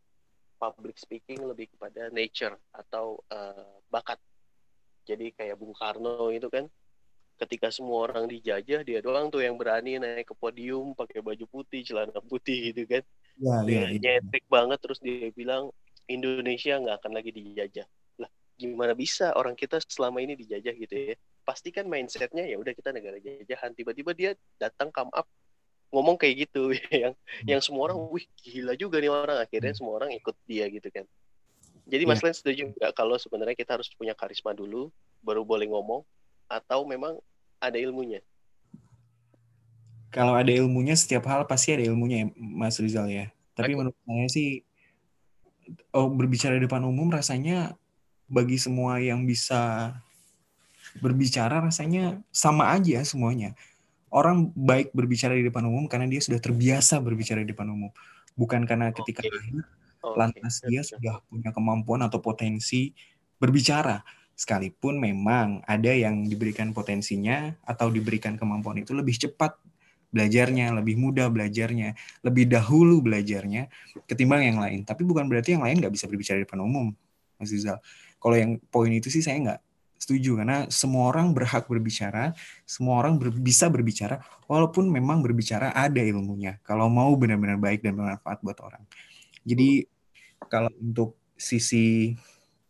[0.61, 4.21] public speaking lebih kepada nature atau uh, bakat.
[5.05, 6.69] Jadi kayak Bung Karno itu kan.
[7.41, 11.81] Ketika semua orang dijajah dia doang tuh yang berani naik ke podium pakai baju putih
[11.81, 13.01] celana putih gitu kan.
[13.41, 14.39] Ya, dia ya, ya.
[14.45, 15.73] banget terus dia bilang
[16.05, 17.89] Indonesia nggak akan lagi dijajah.
[18.21, 18.29] Lah
[18.61, 21.15] gimana bisa orang kita selama ini dijajah gitu ya?
[21.41, 23.73] Pasti kan mindsetnya ya udah kita negara jajahan.
[23.73, 25.25] Tiba-tiba dia datang come up
[25.91, 26.71] ngomong kayak gitu
[27.03, 27.47] yang hmm.
[27.47, 29.79] yang semua orang wih gila juga nih orang akhirnya hmm.
[29.79, 31.05] semua orang ikut dia gitu kan
[31.85, 32.31] jadi Mas yeah.
[32.31, 34.89] Len setuju nggak kalau sebenarnya kita harus punya karisma dulu
[35.21, 36.01] baru boleh ngomong
[36.47, 37.19] atau memang
[37.59, 38.23] ada ilmunya
[40.11, 44.27] kalau ada ilmunya setiap hal pasti ada ilmunya ya Mas Rizal ya tapi menurut saya
[44.31, 44.49] sih
[45.91, 47.75] oh berbicara di depan umum rasanya
[48.31, 49.91] bagi semua yang bisa
[50.99, 53.55] berbicara rasanya sama aja semuanya
[54.11, 57.91] orang baik berbicara di depan umum karena dia sudah terbiasa berbicara di depan umum,
[58.35, 59.31] bukan karena ketika okay.
[59.31, 59.63] lahir
[60.03, 60.15] okay.
[60.19, 62.91] lantas dia sudah punya kemampuan atau potensi
[63.39, 64.03] berbicara.
[64.31, 69.53] Sekalipun memang ada yang diberikan potensinya atau diberikan kemampuan itu lebih cepat
[70.11, 71.95] belajarnya, lebih mudah belajarnya,
[72.25, 73.71] lebih dahulu belajarnya
[74.09, 74.81] ketimbang yang lain.
[74.83, 76.91] Tapi bukan berarti yang lain nggak bisa berbicara di depan umum,
[77.39, 77.79] Mas Rizal.
[78.17, 79.59] Kalau yang poin itu sih saya nggak
[80.01, 82.33] setuju karena semua orang berhak berbicara,
[82.65, 84.17] semua orang ber, bisa berbicara,
[84.49, 86.57] walaupun memang berbicara ada ilmunya.
[86.65, 88.81] Kalau mau benar-benar baik dan bermanfaat buat orang.
[89.45, 89.85] Jadi
[90.49, 92.17] kalau untuk sisi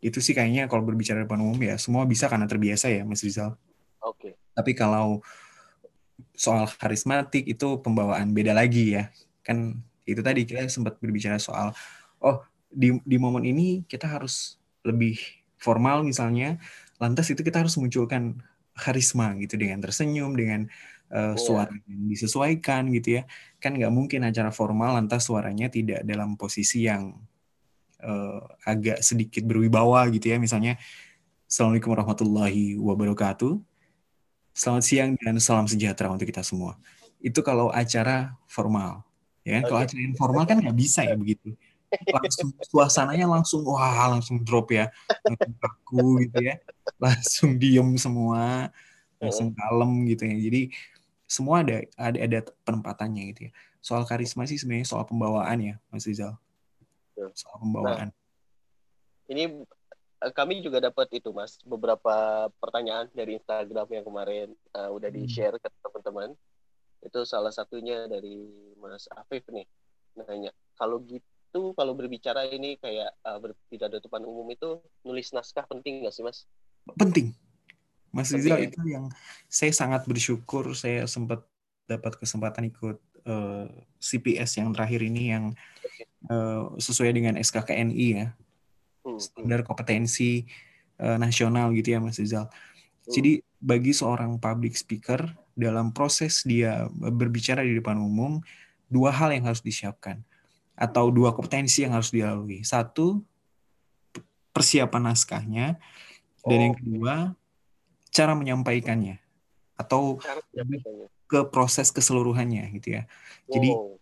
[0.04, 3.24] itu sih kayaknya kalau berbicara di depan umum ya semua bisa karena terbiasa ya Mas
[3.24, 3.56] Rizal.
[4.04, 4.20] Oke.
[4.20, 4.34] Okay.
[4.52, 5.24] Tapi kalau
[6.36, 9.08] soal karismatik itu pembawaan beda lagi ya.
[9.40, 11.72] Kan itu tadi kita sempat berbicara soal
[12.20, 15.16] oh di di momen ini kita harus lebih
[15.62, 16.58] formal misalnya,
[17.02, 18.38] lantas itu kita harus munculkan
[18.78, 20.70] karisma gitu dengan tersenyum dengan
[21.10, 23.24] uh, suara yang disesuaikan gitu ya.
[23.58, 27.18] Kan nggak mungkin acara formal lantas suaranya tidak dalam posisi yang
[28.06, 30.38] uh, agak sedikit berwibawa gitu ya.
[30.38, 30.78] Misalnya
[31.52, 33.60] Assalamualaikum warahmatullahi wabarakatuh.
[34.56, 36.80] Selamat siang dan salam sejahtera untuk kita semua.
[37.20, 39.04] Itu kalau acara formal
[39.44, 39.60] ya.
[39.60, 39.64] Kan?
[39.68, 41.58] kalau acara informal kan nggak bisa ya begitu
[42.12, 44.88] langsung suasananya langsung wah langsung drop ya.
[45.28, 46.56] Langsung kaku gitu ya.
[46.98, 48.72] Langsung diem semua.
[49.22, 50.36] Langsung kalem gitu ya.
[50.38, 50.62] Jadi
[51.32, 53.52] semua ada ada ada penempatannya gitu ya.
[53.80, 56.36] Soal karisma sih sebenarnya soal pembawaan ya Mas Rizal.
[57.16, 58.10] Soal pembawaan.
[58.12, 58.18] Nah,
[59.32, 59.64] ini
[60.20, 65.24] eh, kami juga dapat itu mas beberapa pertanyaan dari Instagram yang kemarin uh, udah di
[65.32, 66.36] share ke teman-teman.
[67.02, 68.46] Itu salah satunya dari
[68.78, 69.66] Mas Afif nih
[70.12, 71.31] nanya kalau gitu
[71.76, 76.24] kalau berbicara ini kayak uh, tidak ada depan umum itu nulis naskah penting nggak sih
[76.24, 76.48] mas?
[76.96, 77.36] Penting.
[78.12, 78.68] Mas Rizal ya?
[78.68, 79.08] itu yang
[79.48, 81.48] saya sangat bersyukur saya sempat
[81.88, 83.68] dapat kesempatan ikut uh,
[84.00, 85.56] CPS yang terakhir ini yang
[86.28, 89.20] uh, sesuai dengan SKKNI ya hmm, hmm.
[89.20, 90.44] standar kompetensi
[91.00, 92.48] uh, nasional gitu ya Mas Rizal.
[92.48, 93.12] Hmm.
[93.12, 95.24] Jadi bagi seorang public speaker
[95.56, 98.40] dalam proses dia berbicara di depan umum
[98.92, 100.20] dua hal yang harus disiapkan
[100.76, 102.66] atau dua kompetensi yang harus dilalui.
[102.66, 103.22] Satu
[104.52, 105.80] persiapan naskahnya
[106.44, 106.80] dan yang oh.
[106.80, 107.16] kedua
[108.12, 109.22] cara menyampaikannya
[109.80, 110.20] atau
[111.32, 113.04] ke proses keseluruhannya gitu ya.
[113.48, 114.02] Jadi oh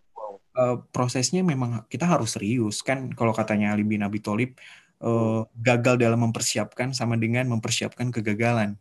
[0.56, 4.56] uh, prosesnya memang kita harus serius kan kalau katanya Ali bin Abi Thalib
[5.02, 8.74] uh, gagal dalam mempersiapkan sama dengan mempersiapkan kegagalan.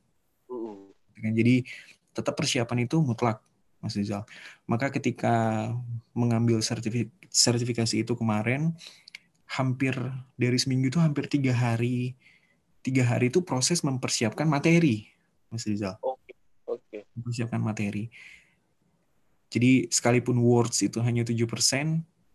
[0.49, 0.89] Uh.
[1.19, 1.67] Jadi
[2.15, 3.43] tetap persiapan itu mutlak
[3.79, 4.27] Mas Rizal.
[4.67, 5.67] Maka ketika
[6.11, 6.59] mengambil
[7.31, 8.75] sertifikasi itu kemarin
[9.49, 9.95] hampir
[10.37, 12.13] dari seminggu itu hampir tiga hari
[12.85, 15.09] tiga hari itu proses mempersiapkan materi
[15.49, 15.97] Mas Rizal.
[16.03, 16.31] Oke.
[16.31, 16.35] Okay.
[16.69, 17.01] Okay.
[17.17, 18.07] Mempersiapkan materi.
[19.49, 21.41] Jadi sekalipun words itu hanya 7%,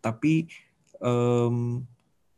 [0.02, 0.50] tapi
[0.98, 1.86] um,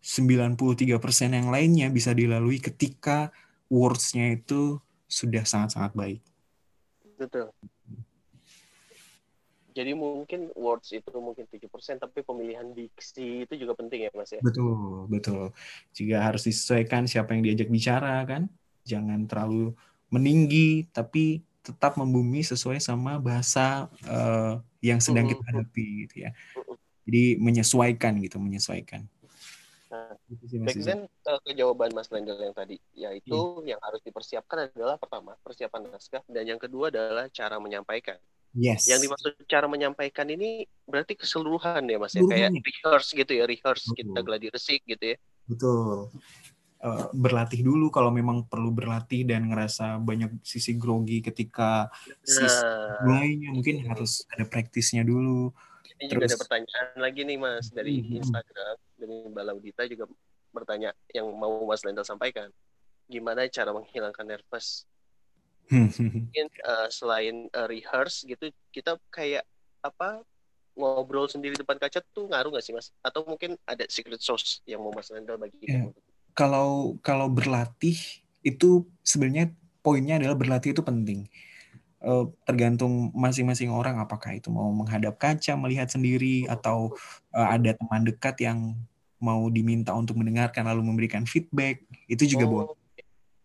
[0.05, 1.01] 93%
[1.33, 3.33] yang lainnya bisa dilalui ketika
[3.73, 4.79] words-nya itu
[5.09, 6.21] sudah sangat-sangat baik.
[7.17, 7.51] Betul.
[9.77, 14.41] Jadi mungkin words itu mungkin 7%, tapi pemilihan diksi itu juga penting ya Mas ya?
[14.41, 15.53] Betul, betul.
[15.93, 18.49] Juga harus disesuaikan siapa yang diajak bicara kan.
[18.89, 19.77] Jangan terlalu
[20.09, 26.31] meninggi, tapi tetap membumi sesuai sama bahasa uh, yang sedang kita hadapi gitu ya.
[27.05, 29.05] Jadi menyesuaikan gitu, menyesuaikan.
[29.93, 30.19] Nah,
[30.67, 33.69] baik then uh, ke jawaban Mas Lendel yang tadi, yaitu hmm.
[33.71, 38.17] yang harus dipersiapkan adalah pertama persiapan naskah dan yang kedua adalah cara menyampaikan.
[38.57, 38.89] Yes.
[38.89, 43.93] Yang dimaksud cara menyampaikan ini berarti keseluruhan ya Mas ya, kayak rehearse gitu ya, rehearse
[43.93, 44.01] Betul.
[44.01, 45.17] kita gladi resik gitu ya.
[45.45, 46.09] Betul.
[46.77, 51.89] Eh, berlatih dulu kalau memang perlu berlatih dan ngerasa banyak sisi grogi ketika
[52.21, 55.53] sisi nah, mulainya mungkin harus ada praktisnya dulu.
[55.97, 58.21] Ini Terus, juga ada pertanyaan lagi nih Mas dari hmm.
[58.21, 60.05] Instagram dari Mbak Laudita juga
[60.53, 62.53] bertanya yang mau Mas Lenda sampaikan.
[63.09, 64.85] Gimana cara menghilangkan nervous?
[65.71, 69.43] Mungkin uh, selain uh, rehearse gitu kita kayak
[69.83, 70.23] apa
[70.77, 72.93] ngobrol sendiri depan kaca tuh ngaruh gak sih mas?
[73.01, 75.89] Atau mungkin ada secret sauce yang mau mas Lendal bagi yeah
[76.37, 77.97] kalau kalau berlatih
[78.45, 79.51] itu sebenarnya
[79.81, 81.25] poinnya adalah berlatih itu penting.
[81.97, 86.93] Uh, tergantung masing-masing orang apakah itu mau menghadap kaca melihat sendiri atau
[87.33, 88.77] uh, ada teman dekat yang
[89.17, 92.69] mau diminta untuk mendengarkan lalu memberikan feedback itu juga oh, boleh.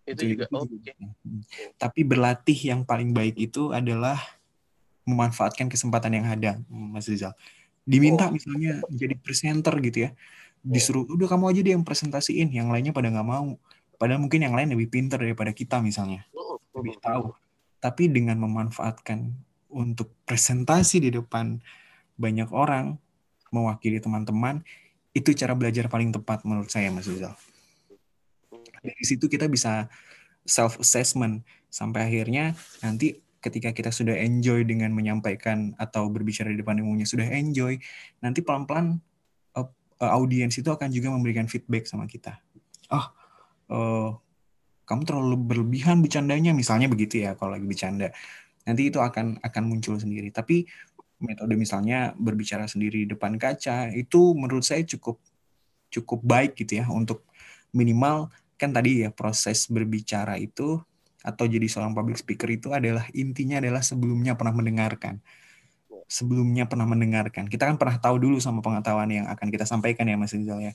[0.06, 0.46] Itu, juga.
[0.50, 0.96] Itu, okay.
[1.78, 4.18] Tapi berlatih yang paling baik itu adalah
[5.06, 7.34] memanfaatkan kesempatan yang ada, Mas Rizal.
[7.82, 8.34] Diminta oh.
[8.34, 10.12] misalnya jadi presenter gitu ya
[10.62, 13.58] disuruh udah kamu aja deh yang presentasiin yang lainnya pada nggak mau
[13.98, 16.22] padahal mungkin yang lain lebih pintar daripada kita misalnya
[16.78, 17.34] lebih tahu
[17.82, 19.34] tapi dengan memanfaatkan
[19.74, 21.58] untuk presentasi di depan
[22.14, 23.02] banyak orang
[23.50, 24.62] mewakili teman-teman
[25.18, 27.34] itu cara belajar paling tepat menurut saya Mas Rizal
[28.82, 29.88] dari situ kita bisa
[30.46, 36.78] self assessment sampai akhirnya nanti ketika kita sudah enjoy dengan menyampaikan atau berbicara di depan
[36.78, 37.82] umumnya sudah enjoy,
[38.22, 39.02] nanti pelan-pelan
[39.58, 39.66] uh,
[39.98, 42.38] uh, audiens itu akan juga memberikan feedback sama kita.
[42.94, 43.08] Oh,
[43.74, 44.10] uh,
[44.86, 48.14] kamu terlalu berlebihan bercandanya, misalnya begitu ya kalau lagi bercanda.
[48.62, 50.30] Nanti itu akan akan muncul sendiri.
[50.30, 50.70] Tapi
[51.22, 55.22] metode misalnya berbicara sendiri di depan kaca itu menurut saya cukup
[55.90, 57.26] cukup baik gitu ya untuk
[57.74, 58.30] minimal
[58.62, 60.78] kan tadi ya proses berbicara itu
[61.22, 65.18] atau jadi seorang public speaker itu adalah intinya adalah sebelumnya pernah mendengarkan.
[66.06, 67.48] Sebelumnya pernah mendengarkan.
[67.48, 70.74] Kita kan pernah tahu dulu sama pengetahuan yang akan kita sampaikan ya Mas Rizal ya.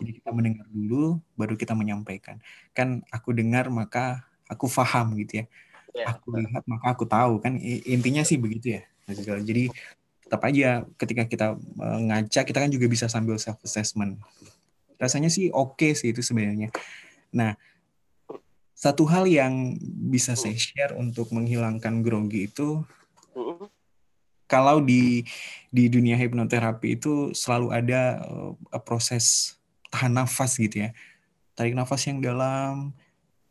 [0.00, 2.40] Jadi kita mendengar dulu baru kita menyampaikan.
[2.74, 5.46] Kan aku dengar maka aku faham gitu ya.
[5.90, 9.42] ya aku lihat maka aku tahu kan intinya sih begitu ya Mas Rizal.
[9.42, 9.68] Jadi
[10.22, 14.16] tetap aja ketika kita e, ngaca kita kan juga bisa sambil self assessment.
[14.96, 16.70] Rasanya sih oke okay sih itu sebenarnya.
[17.30, 17.54] Nah,
[18.80, 19.76] satu hal yang
[20.08, 20.64] bisa saya hmm.
[20.64, 22.80] share untuk menghilangkan grogi itu
[23.36, 23.68] hmm.
[24.48, 25.28] kalau di
[25.68, 29.52] di dunia hipnoterapi itu selalu ada uh, proses
[29.92, 30.96] tahan nafas gitu ya
[31.52, 32.96] tarik nafas yang dalam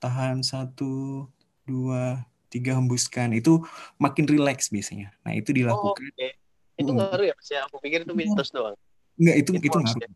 [0.02, 1.30] tahan satu
[1.62, 3.62] dua tiga hembuskan itu
[4.02, 6.34] makin rileks biasanya nah itu dilakukan oh, okay.
[6.74, 8.74] itu ngaruh ya mas ya aku pikir itu mitos doang
[9.14, 10.10] enggak itu itu, itu ngaruh ya?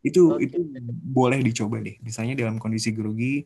[0.00, 0.48] Itu okay.
[0.48, 0.58] itu
[1.04, 3.44] boleh dicoba deh misalnya dalam kondisi grogi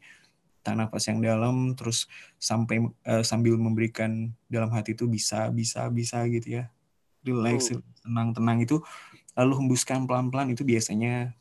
[0.65, 2.09] tahan nafas yang dalam terus
[2.41, 6.65] sampai uh, sambil memberikan dalam hati itu bisa bisa bisa gitu ya
[7.27, 7.85] relax oh.
[8.01, 8.81] tenang tenang itu
[9.37, 11.37] lalu hembuskan pelan pelan itu biasanya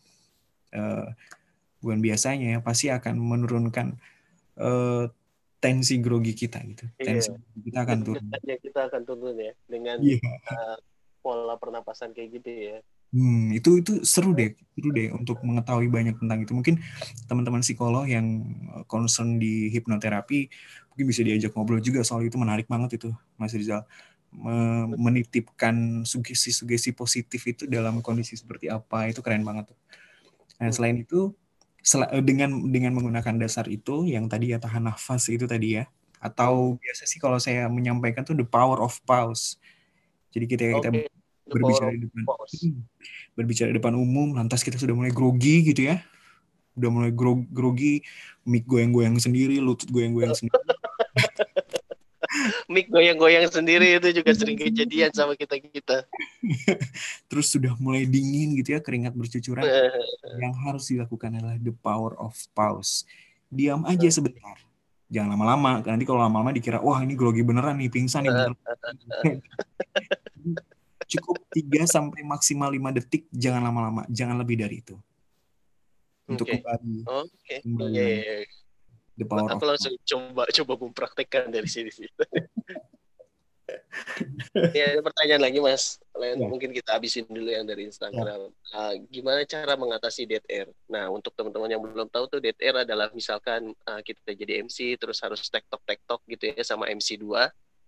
[0.76, 1.07] uh,
[1.80, 3.95] bukan biasanya ya pasti akan menurunkan
[4.59, 5.07] uh,
[5.64, 7.05] tensi grogi kita gitu iya.
[7.16, 7.32] tensi
[7.64, 10.20] kita akan turun kita akan turun ya dengan yeah.
[10.20, 10.36] Iya.
[10.51, 10.78] uh,
[11.24, 12.78] pola pernapasan kayak gitu ya
[13.14, 16.51] Hmm, itu itu seru deh, seru deh untuk mengetahui banyak tentang itu.
[16.57, 16.82] Mungkin
[17.30, 18.41] teman-teman psikolog yang
[18.74, 20.49] eh, concern di hipnoterapi
[20.89, 23.86] mungkin bisa diajak ngobrol juga soal itu menarik banget itu, Mas Rizal.
[24.97, 29.78] menitipkan sugesti-sugesti positif itu dalam kondisi seperti apa itu keren banget tuh.
[30.57, 31.38] Nah, selain itu
[31.86, 35.86] eh, dengan dengan menggunakan dasar itu yang tadi ya tahan nafas itu tadi ya
[36.18, 39.61] atau biasa sih kalau saya menyampaikan tuh the power of pause.
[40.34, 40.82] Jadi kita okay.
[40.82, 40.89] kita
[41.44, 42.80] berbicara di depan hmm,
[43.36, 46.00] berbicara di depan umum lantas kita sudah mulai grogi gitu ya.
[46.74, 48.02] Udah mulai gro grogi
[48.48, 50.58] mic goyang-goyang sendiri lutut goyang-goyang sendiri.
[52.66, 56.02] Mic goyang-goyang sendiri itu juga sering kejadian sama kita kita.
[57.30, 59.62] Terus sudah mulai dingin gitu ya keringat bercucuran.
[60.41, 63.06] Yang harus dilakukan adalah the power of pause.
[63.54, 64.58] Diam aja sebentar.
[65.14, 68.34] Jangan lama-lama nanti kalau lama-lama dikira wah ini grogi beneran nih pingsan nih
[71.14, 74.97] cukup 3 sampai maksimal 5 detik, jangan lama-lama, jangan lebih dari itu.
[76.26, 76.64] Untuk okay.
[76.64, 76.95] kembali.
[77.05, 77.30] Oke.
[77.43, 77.59] Okay.
[77.61, 78.61] Kembali yeah, yeah, yeah.
[79.14, 82.09] The power Aku langsung coba coba mempraktekkan dari sini sih.
[84.74, 86.01] ya, ada pertanyaan lagi Mas.
[86.18, 86.49] Lain ya.
[86.49, 88.49] mungkin kita habisin dulu yang dari Instagram.
[88.49, 88.74] Ya.
[88.74, 90.66] Uh, gimana cara mengatasi dead air?
[90.89, 94.97] Nah, untuk teman-teman yang belum tahu tuh dead air adalah misalkan uh, kita jadi MC
[94.97, 97.30] terus harus tektok tektok gitu ya sama MC 2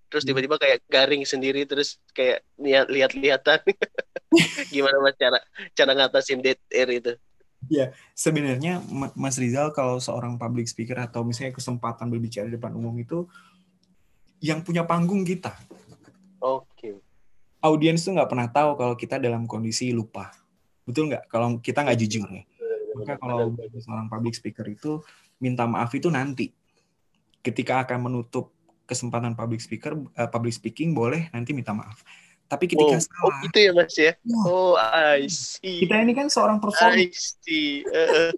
[0.09, 0.29] terus hmm.
[0.33, 3.59] tiba-tiba kayak garing sendiri terus kayak lihat lihat-lihatan
[4.73, 5.39] gimana mas cara
[5.73, 7.13] cara ngatasin dead air itu?
[7.65, 8.77] Ya sebenarnya
[9.17, 13.25] Mas Rizal kalau seorang public speaker atau misalnya kesempatan berbicara di depan umum itu
[14.37, 15.55] yang punya panggung kita.
[16.41, 16.69] Oke.
[16.77, 16.95] Okay.
[17.65, 20.29] audiens tuh nggak pernah tahu kalau kita dalam kondisi lupa.
[20.85, 21.25] Betul nggak?
[21.25, 22.45] Kalau kita nggak jujur ya.
[22.93, 25.01] Maka kalau seorang public speaker itu
[25.41, 26.53] minta maaf itu nanti.
[27.41, 28.53] Ketika akan menutup
[28.85, 32.05] kesempatan public speaker uh, public speaking boleh nanti minta maaf.
[32.45, 35.81] Tapi ketika oh, salah oh gitu ya mas ya, ya oh I see.
[35.81, 37.81] Kita ini kan seorang performer I see.
[37.89, 38.31] Uh.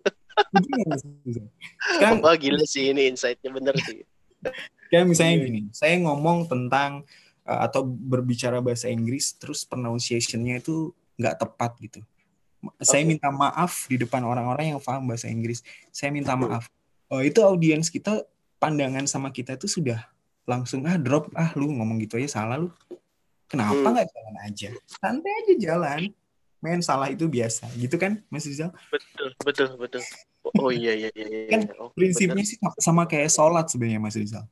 [2.02, 4.08] kan wah gila sih ini insightnya bener sih.
[4.88, 7.04] Kan misalnya gini saya ngomong tentang
[7.44, 12.00] uh, atau berbicara bahasa Inggris terus pronunciation-nya itu nggak tepat gitu.
[12.80, 13.12] Saya okay.
[13.12, 15.62] minta maaf di depan orang-orang yang paham bahasa Inggris.
[15.92, 16.72] Saya minta maaf.
[17.12, 18.24] Oh itu audiens kita
[18.58, 20.00] pandangan sama kita itu sudah
[20.48, 22.72] langsung ah drop ah lu ngomong gitu aja salah lu
[23.52, 23.92] kenapa hmm.
[23.92, 24.16] nggak hmm.
[24.16, 26.02] jalan aja santai aja jalan
[26.64, 30.04] main salah itu biasa gitu kan Mas Rizal betul betul betul
[30.58, 31.50] oh iya iya iya, iya.
[31.52, 32.56] kan oh, prinsipnya betul.
[32.56, 34.48] sih sama kayak sholat sebenarnya Mas Rizal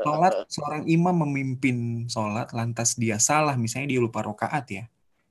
[0.00, 4.84] sholat seorang imam memimpin sholat lantas dia salah misalnya dia lupa rokaat ya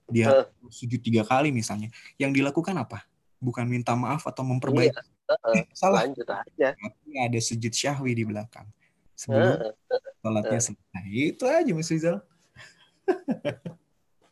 [0.07, 0.45] dia uh.
[0.71, 3.03] sujud tiga kali misalnya yang dilakukan apa
[3.41, 5.33] bukan minta maaf atau memperbaiki iya.
[5.33, 5.63] uh, uh.
[5.73, 6.77] salah lanjut aja
[7.17, 8.69] ada sujud syahwi di belakang
[9.17, 9.73] sebelum
[10.21, 11.05] sholatnya selesai.
[11.09, 12.21] Itu aja Mas Rizal.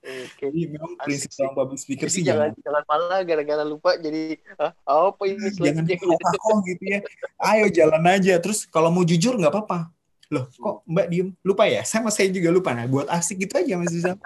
[0.06, 0.38] Oke.
[0.38, 5.24] Jadi memang prinsip orang public speaker sih jangan jangan malah gara-gara lupa jadi ah, apa
[5.26, 7.00] ini jangan kok gitu ya.
[7.42, 8.38] Ayo jalan aja.
[8.38, 9.90] Terus kalau mau jujur nggak apa-apa.
[10.30, 11.30] Loh, kok Mbak diem?
[11.42, 11.82] Lupa ya?
[11.82, 12.74] Sama saya juga lupa.
[12.74, 14.18] Nah, buat asik gitu aja Mas Rizal.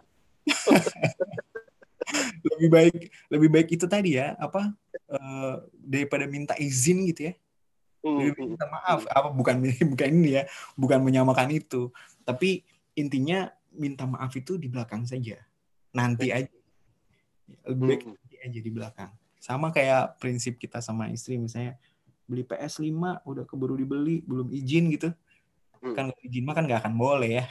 [2.40, 3.00] lebih baik
[3.30, 4.74] lebih baik itu tadi ya, apa
[5.14, 7.34] uh, daripada minta izin gitu ya.
[8.00, 9.04] Baik minta maaf.
[9.10, 9.60] Apa bukan
[9.96, 10.44] bukan ini ya,
[10.76, 11.92] bukan menyamakan itu.
[12.24, 12.64] Tapi
[12.96, 15.40] intinya minta maaf itu di belakang saja.
[15.96, 16.52] Nanti aja.
[17.66, 19.12] Lebih baik nanti aja di belakang.
[19.40, 21.80] Sama kayak prinsip kita sama istri misalnya
[22.30, 25.10] beli PS5 udah keburu dibeli belum izin gitu
[25.82, 25.96] hmm.
[25.98, 27.46] kan izin mah kan nggak akan boleh ya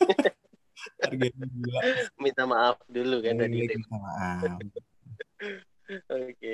[1.04, 1.80] harganya gila
[2.20, 4.42] minta maaf dulu kan tadi minta maaf
[6.20, 6.52] oke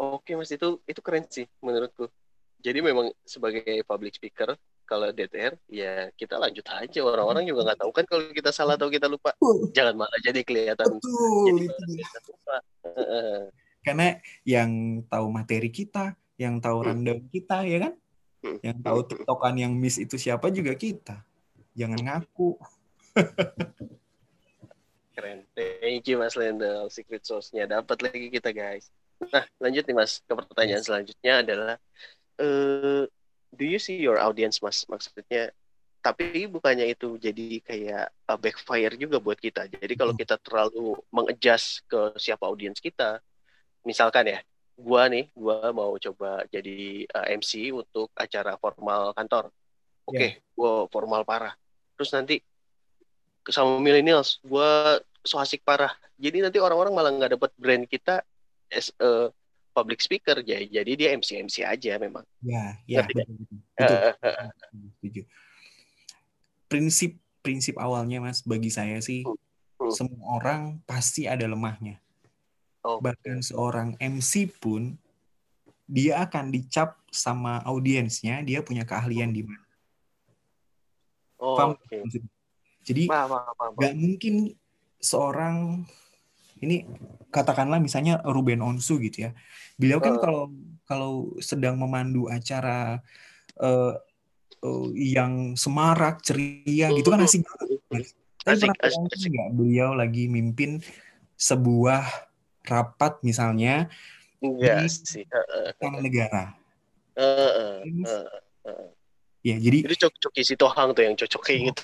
[0.00, 2.08] oke mas itu itu keren sih menurutku
[2.58, 7.92] jadi memang sebagai public speaker kalau DTR ya kita lanjut aja orang-orang juga nggak tahu
[7.92, 9.36] kan kalau kita salah atau kita lupa
[9.76, 11.84] jangan malah jadi kelihatan Betul, jadi itu
[12.32, 12.56] lupa.
[13.84, 14.08] karena
[14.48, 14.70] yang
[15.06, 16.86] tahu materi kita yang tahu hmm.
[16.88, 17.92] rundown kita ya kan
[18.62, 21.22] yang tahu tiktokan yang miss itu siapa juga kita.
[21.74, 22.54] Jangan ngaku.
[25.14, 25.42] Keren.
[25.58, 26.86] Thank you Mas Lendel.
[26.90, 28.86] Secret sauce-nya dapat lagi kita guys.
[29.18, 31.74] Nah, lanjut nih Mas ke pertanyaan selanjutnya adalah
[32.40, 33.04] uh,
[33.54, 34.86] do you see your audience Mas?
[34.88, 35.52] Maksudnya
[35.98, 39.66] tapi bukannya itu jadi kayak uh, backfire juga buat kita.
[39.68, 40.20] Jadi kalau hmm.
[40.22, 43.18] kita terlalu mengadjust ke siapa audiens kita,
[43.82, 44.38] misalkan ya,
[44.78, 49.50] gua nih gua mau coba jadi uh, eh, MC untuk acara formal kantor
[50.06, 50.54] oke okay, yeah.
[50.54, 51.58] gua formal parah
[51.98, 52.38] terus nanti
[53.50, 58.22] sama millennials gua so asik parah jadi nanti orang-orang malah nggak dapat brand kita
[58.70, 59.34] as a
[59.78, 63.24] public speaker jadi jadi dia MC MC aja memang ya ya betul,
[63.78, 63.98] betul,
[64.98, 65.24] betul.
[66.66, 69.38] prinsip prinsip awalnya mas bagi saya sih hmm.
[69.78, 69.94] Hmm.
[69.94, 72.02] semua orang pasti ada lemahnya
[72.86, 73.02] Oh.
[73.02, 74.94] Bahkan seorang MC pun
[75.88, 79.66] dia akan dicap sama audiensnya dia punya keahlian di mana.
[81.36, 81.76] Oh, paham?
[81.84, 82.04] Okay.
[82.86, 84.56] Jadi nggak mungkin
[85.04, 85.84] seorang
[86.62, 86.86] ini
[87.28, 89.30] katakanlah misalnya Ruben Onsu gitu ya.
[89.76, 90.50] Beliau kan kalau
[90.88, 93.04] kalau sedang memandu acara
[93.60, 93.94] uh,
[94.64, 98.12] uh, yang semarak, ceria gitu kan asik banget.
[98.42, 100.80] Tapi pernah nggak beliau lagi mimpin
[101.36, 102.02] sebuah
[102.64, 103.86] rapat misalnya
[104.38, 105.24] Enggak di sih.
[105.98, 106.54] Negara.
[107.18, 108.26] Uh, uh, uh,
[108.70, 108.86] uh.
[109.46, 111.82] Ya, jadi Jadi Coki, Coki Sitohang tuh yang cocok kayak gitu.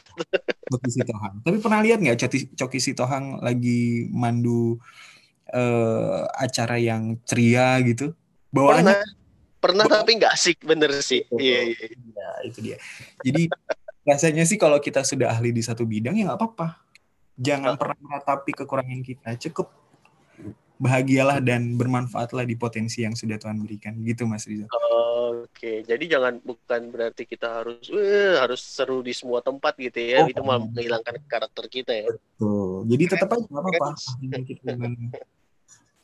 [0.74, 1.34] Coki Sitohang.
[1.46, 4.82] Tapi pernah lihat nggak Coki, Coki Sitohang lagi mandu
[5.54, 8.10] uh, acara yang ceria gitu?
[8.50, 8.98] Bawaannya
[9.62, 11.22] pernah, pernah tapi nggak asik bener sih.
[11.30, 11.98] Iya, iya, iya.
[12.14, 12.76] Ya, itu dia.
[13.22, 13.42] Jadi
[14.04, 16.82] rasanya sih kalau kita sudah ahli di satu bidang ya nggak apa-apa.
[17.38, 19.30] Jangan pernah meratapi kekurangan kita.
[19.50, 19.83] Cukup
[20.78, 24.66] bahagialah dan bermanfaatlah di potensi yang sudah Tuhan berikan gitu Mas Rizal.
[25.44, 30.26] Oke, jadi jangan bukan berarti kita harus uh, harus seru di semua tempat gitu ya.
[30.26, 32.08] Oh, itu malah menghilangkan karakter kita ya.
[32.10, 32.90] Betul.
[32.90, 33.88] Jadi tetap aja apa-apa.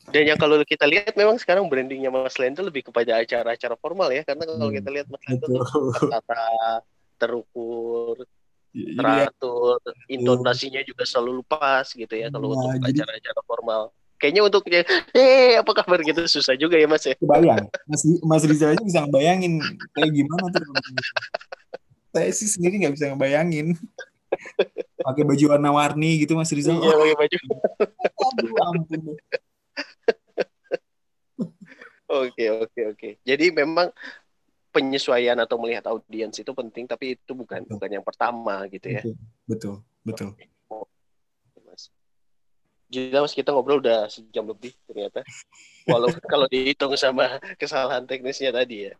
[0.09, 4.25] Dan yang kalau kita lihat memang sekarang brandingnya Mas Lendo lebih kepada acara-acara formal ya,
[4.25, 5.61] karena kalau hmm, kita lihat Mas Lendo tuh
[5.93, 6.41] tertata,
[7.21, 8.25] terukur,
[8.73, 9.77] ya, teratur,
[10.09, 14.61] intonasinya juga selalu pas gitu ya kalau untuk acara-acara formal kayaknya untuk
[15.17, 19.01] eh apa kabar gitu susah juga ya mas ya kebayang mas mas Rizal aja bisa
[19.01, 19.57] ngebayangin
[19.97, 20.61] kayak gimana tuh
[22.13, 23.73] saya sih sendiri nggak bisa ngebayangin
[25.01, 27.37] pakai baju warna-warni gitu mas Rizal iya pakai baju
[28.21, 29.01] aduh ampun
[32.11, 33.09] Oke oke oke.
[33.23, 33.87] Jadi memang
[34.75, 37.79] penyesuaian atau melihat audiens itu penting, tapi itu bukan betul.
[37.79, 38.99] bukan yang pertama gitu ya.
[39.47, 40.29] Betul betul.
[40.35, 40.50] betul.
[42.91, 45.23] Gila mas kita ngobrol udah sejam lebih ternyata.
[45.87, 48.93] Walau kalau dihitung sama kesalahan teknisnya tadi ya.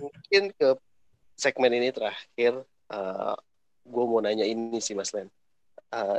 [0.00, 0.68] Mungkin ke
[1.36, 3.36] segmen ini terakhir, uh, eh,
[3.84, 5.28] gue mau nanya ini sih Mas Len.
[5.92, 6.16] Uh,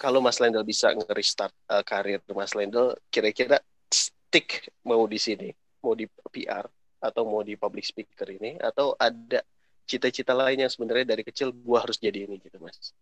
[0.00, 3.60] kalau Mas Lendel bisa nge-restart uh, karir Mas Lendel, kira-kira
[3.90, 5.50] stick mau di sini,
[5.84, 6.64] mau di PR
[7.00, 9.44] atau mau di public speaker ini, atau ada
[9.84, 12.94] cita-cita lain yang sebenarnya dari kecil gue harus jadi ini gitu Mas?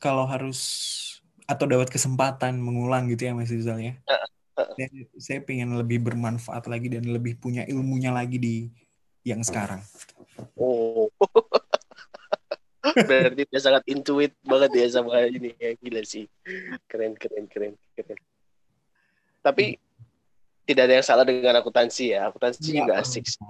[0.00, 0.58] Kalau harus
[1.44, 3.94] atau dapat kesempatan mengulang gitu ya Mas Rizal ya.
[4.56, 8.56] Saya, saya pengen lebih bermanfaat lagi dan lebih punya ilmunya lagi di
[9.24, 9.84] yang sekarang.
[10.56, 11.12] Oh.
[12.80, 16.24] Berarti dia sangat intuit banget ya sama ini ya gila sih.
[16.88, 18.18] Keren keren keren keren.
[19.44, 20.64] Tapi hmm.
[20.64, 22.32] tidak ada yang salah dengan akuntansi ya.
[22.32, 23.40] Akuntansi juga asik sih.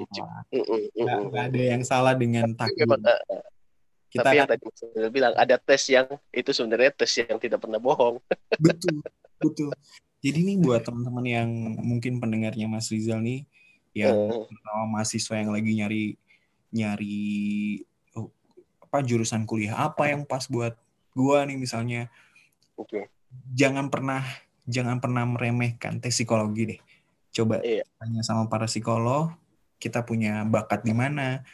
[0.98, 2.90] Nggak, ada yang salah dengan takdir.
[4.10, 7.78] Kita Tapi yang tadi saya bilang ada tes yang itu sebenarnya tes yang tidak pernah
[7.78, 8.18] bohong.
[8.58, 9.00] Betul,
[9.38, 9.70] betul.
[10.20, 11.48] Jadi nih buat teman-teman yang
[11.80, 13.48] mungkin pendengarnya Mas Rizal nih
[13.96, 14.84] yang uh.
[14.90, 16.04] mahasiswa yang lagi nyari
[16.74, 17.18] nyari
[18.18, 18.28] oh,
[18.84, 20.76] apa jurusan kuliah apa yang pas buat
[21.14, 22.12] gua nih misalnya.
[22.76, 23.00] Oke.
[23.00, 23.04] Okay.
[23.54, 24.26] Jangan pernah
[24.68, 26.80] jangan pernah meremehkan tes psikologi deh.
[27.30, 27.86] Coba iya.
[27.96, 29.30] tanya sama para psikolog,
[29.80, 31.46] kita punya bakat di mana,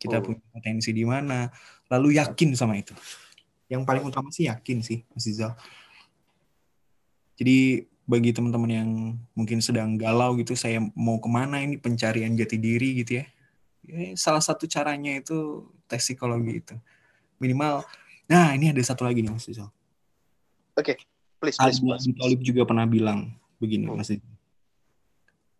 [0.00, 0.24] kita hmm.
[0.24, 1.52] punya potensi di mana,
[1.90, 2.94] lalu yakin sama itu.
[3.66, 5.52] Yang paling utama sih yakin sih, Mas Izal.
[7.34, 8.90] Jadi bagi teman-teman yang
[9.34, 13.24] mungkin sedang galau gitu, saya mau ke mana ini pencarian jati diri gitu ya.
[13.86, 16.74] ya salah satu caranya itu tes psikologi itu.
[17.38, 17.86] Minimal,
[18.26, 19.70] nah ini ada satu lagi nih Mas Izal.
[20.74, 20.96] Oke, okay.
[21.38, 22.10] please, please, please.
[22.18, 23.96] Talib juga pernah bilang begini hmm.
[23.98, 24.34] Mas Izal.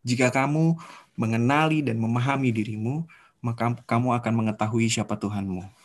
[0.00, 0.80] Jika kamu
[1.14, 3.04] mengenali dan memahami dirimu,
[3.44, 5.79] maka kamu akan mengetahui siapa Tuhanmu.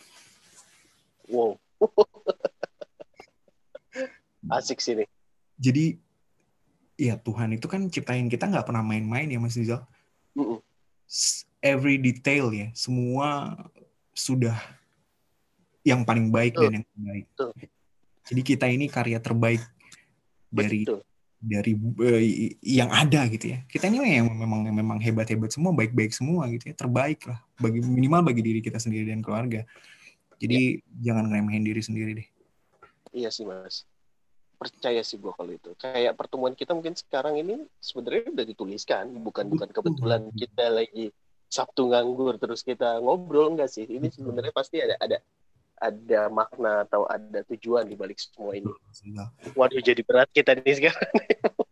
[1.30, 1.58] Wow.
[4.56, 5.08] Asik sih nih.
[5.58, 5.98] Jadi
[6.96, 9.86] ya Tuhan itu kan ciptain kita nggak pernah main-main ya Mas Rizal.
[11.62, 13.56] Every detail ya, semua
[14.14, 14.54] sudah
[15.86, 16.66] yang paling baik uh.
[16.66, 17.26] dan yang terbaik.
[17.38, 17.54] Uh.
[18.26, 19.62] Jadi kita ini karya terbaik
[20.50, 21.00] dari Betul.
[21.38, 22.22] dari uh,
[22.62, 23.62] yang ada gitu ya.
[23.70, 28.26] Kita ini yang memang memang hebat-hebat semua, baik-baik semua gitu ya, terbaik lah bagi minimal
[28.26, 29.62] bagi diri kita sendiri dan keluarga.
[30.36, 31.12] Jadi ya.
[31.12, 32.28] jangan ngeremehin diri sendiri deh.
[33.16, 33.88] Iya sih mas
[34.56, 39.52] percaya sih gue kalau itu kayak pertemuan kita mungkin sekarang ini sebenarnya udah dituliskan bukan
[39.52, 41.12] bukan kebetulan kita lagi
[41.46, 45.20] Sabtu nganggur terus kita ngobrol enggak sih ini sebenarnya pasti ada ada
[45.76, 48.72] ada makna atau ada tujuan di balik semua ini.
[49.52, 51.04] Waduh jadi berat kita nih sekarang.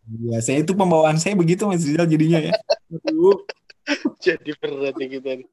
[0.04, 2.52] Iya, saya itu pembawaan saya begitu Mas Rizal jadinya ya.
[4.28, 5.48] jadi berat nih kita nih.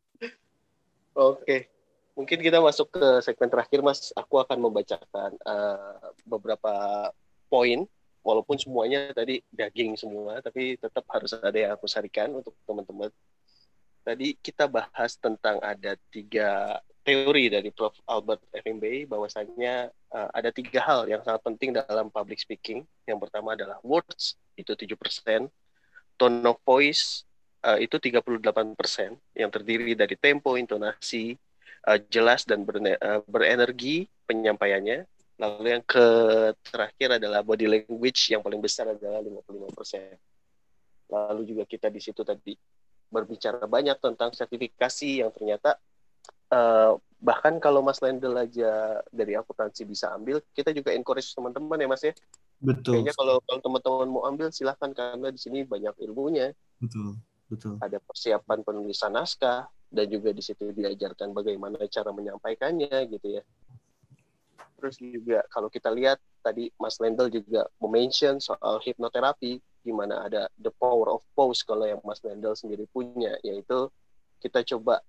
[1.16, 1.70] Oke
[2.16, 4.12] mungkin kita masuk ke segmen terakhir mas.
[4.16, 6.74] Aku akan membacakan uh, beberapa
[7.47, 7.88] poin.
[8.22, 13.09] Walaupun semuanya tadi daging semua tapi tetap harus ada yang aku sarikan untuk teman-teman.
[14.05, 17.97] Tadi kita bahas tentang ada tiga teori dari Prof.
[18.05, 22.86] Albert Ehrenberg bahwasanya uh, ada tiga hal yang sangat penting dalam public speaking.
[23.09, 25.49] Yang pertama adalah words, itu 7%,
[26.22, 27.26] tone of voice,
[27.66, 31.34] uh, itu 38%, yang terdiri dari tempo, intonasi,
[31.88, 35.05] uh, jelas dan berne, uh, berenergi penyampaiannya.
[35.41, 36.05] Lalu yang ke
[36.61, 41.09] terakhir adalah body language yang paling besar adalah 55%.
[41.09, 42.53] Lalu juga kita di situ tadi
[43.11, 45.75] berbicara banyak tentang sertifikasi yang ternyata
[46.53, 51.88] uh, bahkan kalau Mas Lendel aja dari akuntansi bisa ambil, kita juga encourage teman-teman ya
[51.89, 52.13] Mas ya.
[52.61, 53.01] Betul.
[53.01, 56.53] Kayaknya kalau kalau teman-teman mau ambil silahkan karena di sini banyak ilmunya.
[56.77, 57.17] Betul.
[57.51, 57.75] Betul.
[57.84, 63.43] Ada persiapan penulisan naskah, dan juga di situ diajarkan bagaimana cara menyampaikannya gitu ya.
[64.79, 70.73] Terus juga kalau kita lihat tadi Mas Lendel juga mention soal hipnoterapi gimana ada the
[70.79, 73.91] power of pose kalau yang Mas Lendel sendiri punya yaitu
[74.41, 75.03] kita coba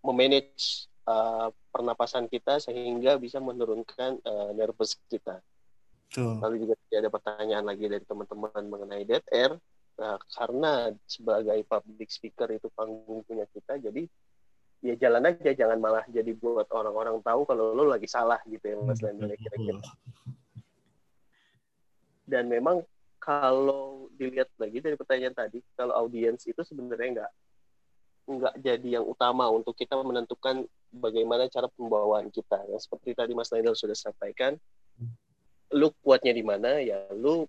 [0.00, 5.42] memanage uh, pernapasan kita sehingga bisa menurunkan uh, nervous kita.
[6.12, 9.56] Lalu juga ada pertanyaan lagi dari teman-teman mengenai dead air
[10.00, 10.72] Nah, karena
[11.04, 14.08] sebagai public speaker itu panggung punya kita, jadi
[14.82, 18.76] ya jalan aja, jangan malah jadi buat orang-orang tahu kalau lo lagi salah gitu ya,
[18.80, 19.78] Mas Lendel kira-kira.
[22.24, 22.80] Dan memang
[23.22, 27.32] kalau dilihat lagi dari pertanyaan tadi, kalau audiens itu sebenarnya nggak
[28.22, 30.62] nggak jadi yang utama untuk kita menentukan
[30.94, 32.64] bagaimana cara pembawaan kita.
[32.70, 34.56] Yang seperti tadi Mas Lendel sudah sampaikan,
[35.74, 37.46] lu kuatnya di mana ya lu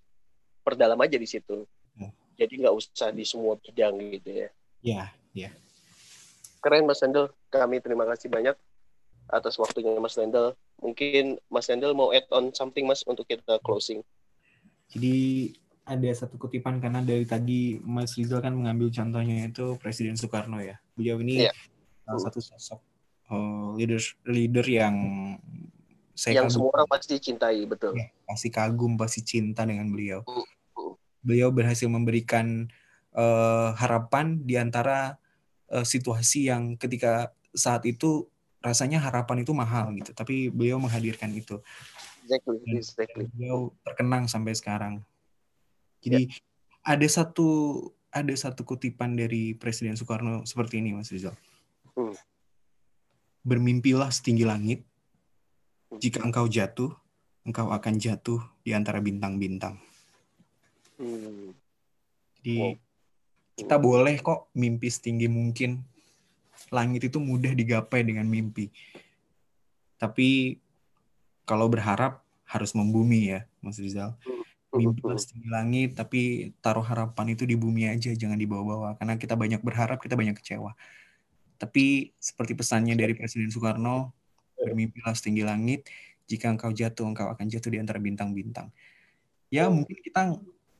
[0.63, 1.67] perdalam aja di situ
[2.37, 4.49] jadi nggak usah di semua bidang gitu ya.
[4.83, 5.03] Iya,
[5.33, 5.49] iya.
[6.63, 8.55] Keren Mas Lendel, kami terima kasih banyak
[9.31, 10.55] atas waktunya Mas Lendel.
[10.79, 14.03] Mungkin Mas Lendel mau add on something Mas untuk kita closing.
[14.91, 15.51] Jadi
[15.83, 20.79] ada satu kutipan karena dari tadi Mas Rizal kan mengambil contohnya itu Presiden Soekarno ya.
[20.95, 21.55] Beliau ini yeah.
[22.07, 22.79] salah satu sosok
[23.31, 24.95] uh, leader leader yang
[26.13, 26.55] saya yang kagum.
[26.55, 27.97] semua orang pasti cintai betul.
[27.97, 30.23] Ya, pasti kagum, pasti cinta dengan beliau.
[30.23, 30.52] Mm
[31.23, 32.67] beliau berhasil memberikan
[33.15, 35.15] uh, harapan di antara
[35.71, 38.27] uh, situasi yang ketika saat itu
[38.63, 41.59] rasanya harapan itu mahal gitu, tapi beliau menghadirkan itu.
[42.23, 43.27] Exactly, exactly.
[43.35, 45.03] beliau terkenang sampai sekarang.
[45.99, 46.39] Jadi yeah.
[46.87, 47.47] ada satu
[48.13, 51.35] ada satu kutipan dari Presiden Soekarno seperti ini, Mas Rizal.
[51.97, 52.15] Hmm.
[53.43, 54.79] Bermimpilah setinggi langit.
[55.93, 56.89] Jika engkau jatuh,
[57.43, 59.77] engkau akan jatuh di antara bintang-bintang.
[61.03, 61.51] Hmm.
[62.39, 62.73] Jadi wow.
[63.59, 65.83] kita boleh kok mimpi setinggi mungkin.
[66.71, 68.71] Langit itu mudah digapai dengan mimpi.
[69.99, 70.57] Tapi
[71.43, 74.15] kalau berharap harus membumi ya, Mas Rizal.
[74.73, 78.97] Mimpi setinggi langit, tapi taruh harapan itu di bumi aja, jangan di bawah-bawah.
[78.97, 80.73] Karena kita banyak berharap, kita banyak kecewa.
[81.61, 84.09] Tapi seperti pesannya dari Presiden Soekarno,
[84.57, 85.85] bermimpilah setinggi langit,
[86.25, 88.73] jika engkau jatuh, engkau akan jatuh di antara bintang-bintang.
[89.53, 90.33] Ya mungkin kita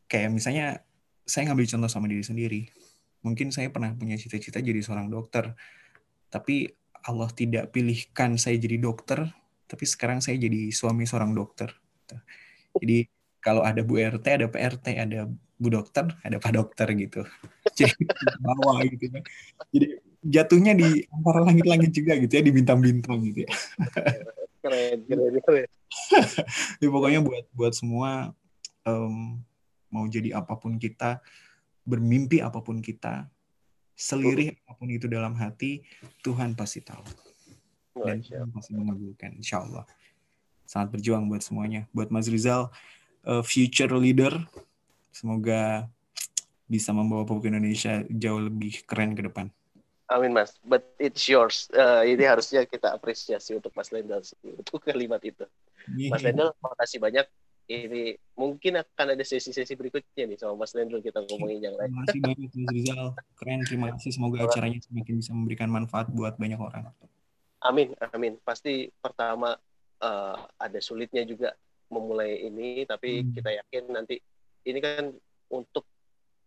[0.08, 0.82] kayak misalnya
[1.24, 2.62] saya ngambil contoh sama diri sendiri.
[3.24, 5.56] Mungkin saya pernah punya cita-cita jadi seorang dokter,
[6.28, 6.68] tapi
[7.04, 9.32] Allah tidak pilihkan saya jadi dokter,
[9.68, 11.72] tapi sekarang saya jadi suami seorang dokter.
[12.80, 13.08] Jadi
[13.44, 15.28] kalau ada Bu RT, ada PRT, ada
[15.60, 17.22] Bu Dokter, ada Pak Dokter gitu.
[17.80, 18.04] Jadi
[18.40, 19.22] bawah gitu ya.
[19.72, 19.88] Jadi
[20.24, 23.52] jatuhnya di antara langit-langit juga gitu ya, di bintang-bintang gitu ya.
[24.64, 25.70] Keren, keren, keren.
[26.82, 28.32] ya, pokoknya buat buat semua
[28.88, 29.44] um,
[29.94, 31.22] mau jadi apa pun kita,
[31.86, 33.30] bermimpi apa pun kita,
[33.94, 35.86] selirih apa pun itu dalam hati,
[36.26, 37.06] Tuhan pasti tahu.
[37.94, 39.86] Dan Tuhan pasti mengabulkan, insya Allah.
[40.66, 41.86] Sangat berjuang buat semuanya.
[41.94, 42.74] Buat Mas Rizal,
[43.30, 44.34] uh, future leader,
[45.14, 45.86] semoga
[46.66, 49.54] bisa membawa Papua Indonesia jauh lebih keren ke depan.
[50.12, 51.72] Amin mas, but it's yours.
[51.72, 55.48] Uh, ini harusnya kita apresiasi untuk Mas Lendal sih, untuk kalimat itu.
[55.96, 56.12] Yeah.
[56.12, 57.26] Mas Lendal, makasih banyak
[57.72, 61.90] ini mungkin akan ada sesi-sesi berikutnya nih sama Mas Lendro kita ngomongin yang lain.
[61.90, 63.08] Terima kasih banyak Mas Rizal.
[63.40, 64.12] Keren, terima kasih.
[64.12, 66.92] Semoga acaranya semakin bisa memberikan manfaat buat banyak orang.
[67.64, 68.36] Amin, amin.
[68.44, 69.56] Pasti pertama
[70.04, 71.56] uh, ada sulitnya juga
[71.88, 73.32] memulai ini, tapi hmm.
[73.32, 74.20] kita yakin nanti
[74.68, 75.14] ini kan
[75.54, 75.88] untuk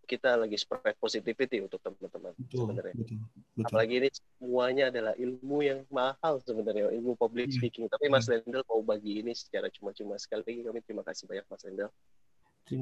[0.07, 2.95] kita lagi spread positivity untuk teman-teman sebenarnya.
[2.95, 3.19] Betul,
[3.59, 3.67] betul.
[3.67, 7.57] Apalagi ini semuanya adalah ilmu yang mahal sebenarnya, ilmu public yeah.
[7.59, 7.91] speaking.
[7.91, 8.39] Tapi Mas yeah.
[8.39, 11.91] Lendel mau bagi ini secara cuma-cuma sekali lagi kami terima kasih banyak Mas Lendel.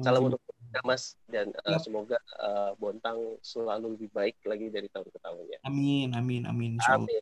[0.01, 5.09] Salam untuk kita Mas dan uh, semoga uh, Bontang selalu lebih baik lagi dari tahun
[5.13, 5.57] ke tahunnya.
[5.61, 6.81] Amin, amin, amin.
[6.89, 7.21] Amin,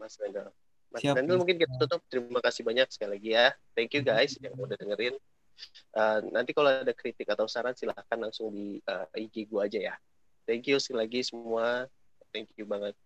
[0.00, 0.48] Mas Lendel.
[0.88, 2.00] Mas Siap, Lendel mungkin kita tutup.
[2.08, 3.46] Terima kasih banyak sekali lagi ya.
[3.76, 5.16] Thank you guys yang udah dengerin.
[5.92, 9.94] Uh, nanti kalau ada kritik atau saran silahkan langsung di uh, IG gue aja ya.
[10.48, 11.86] Thank you sekali lagi semua.
[12.32, 12.96] Thank you banget.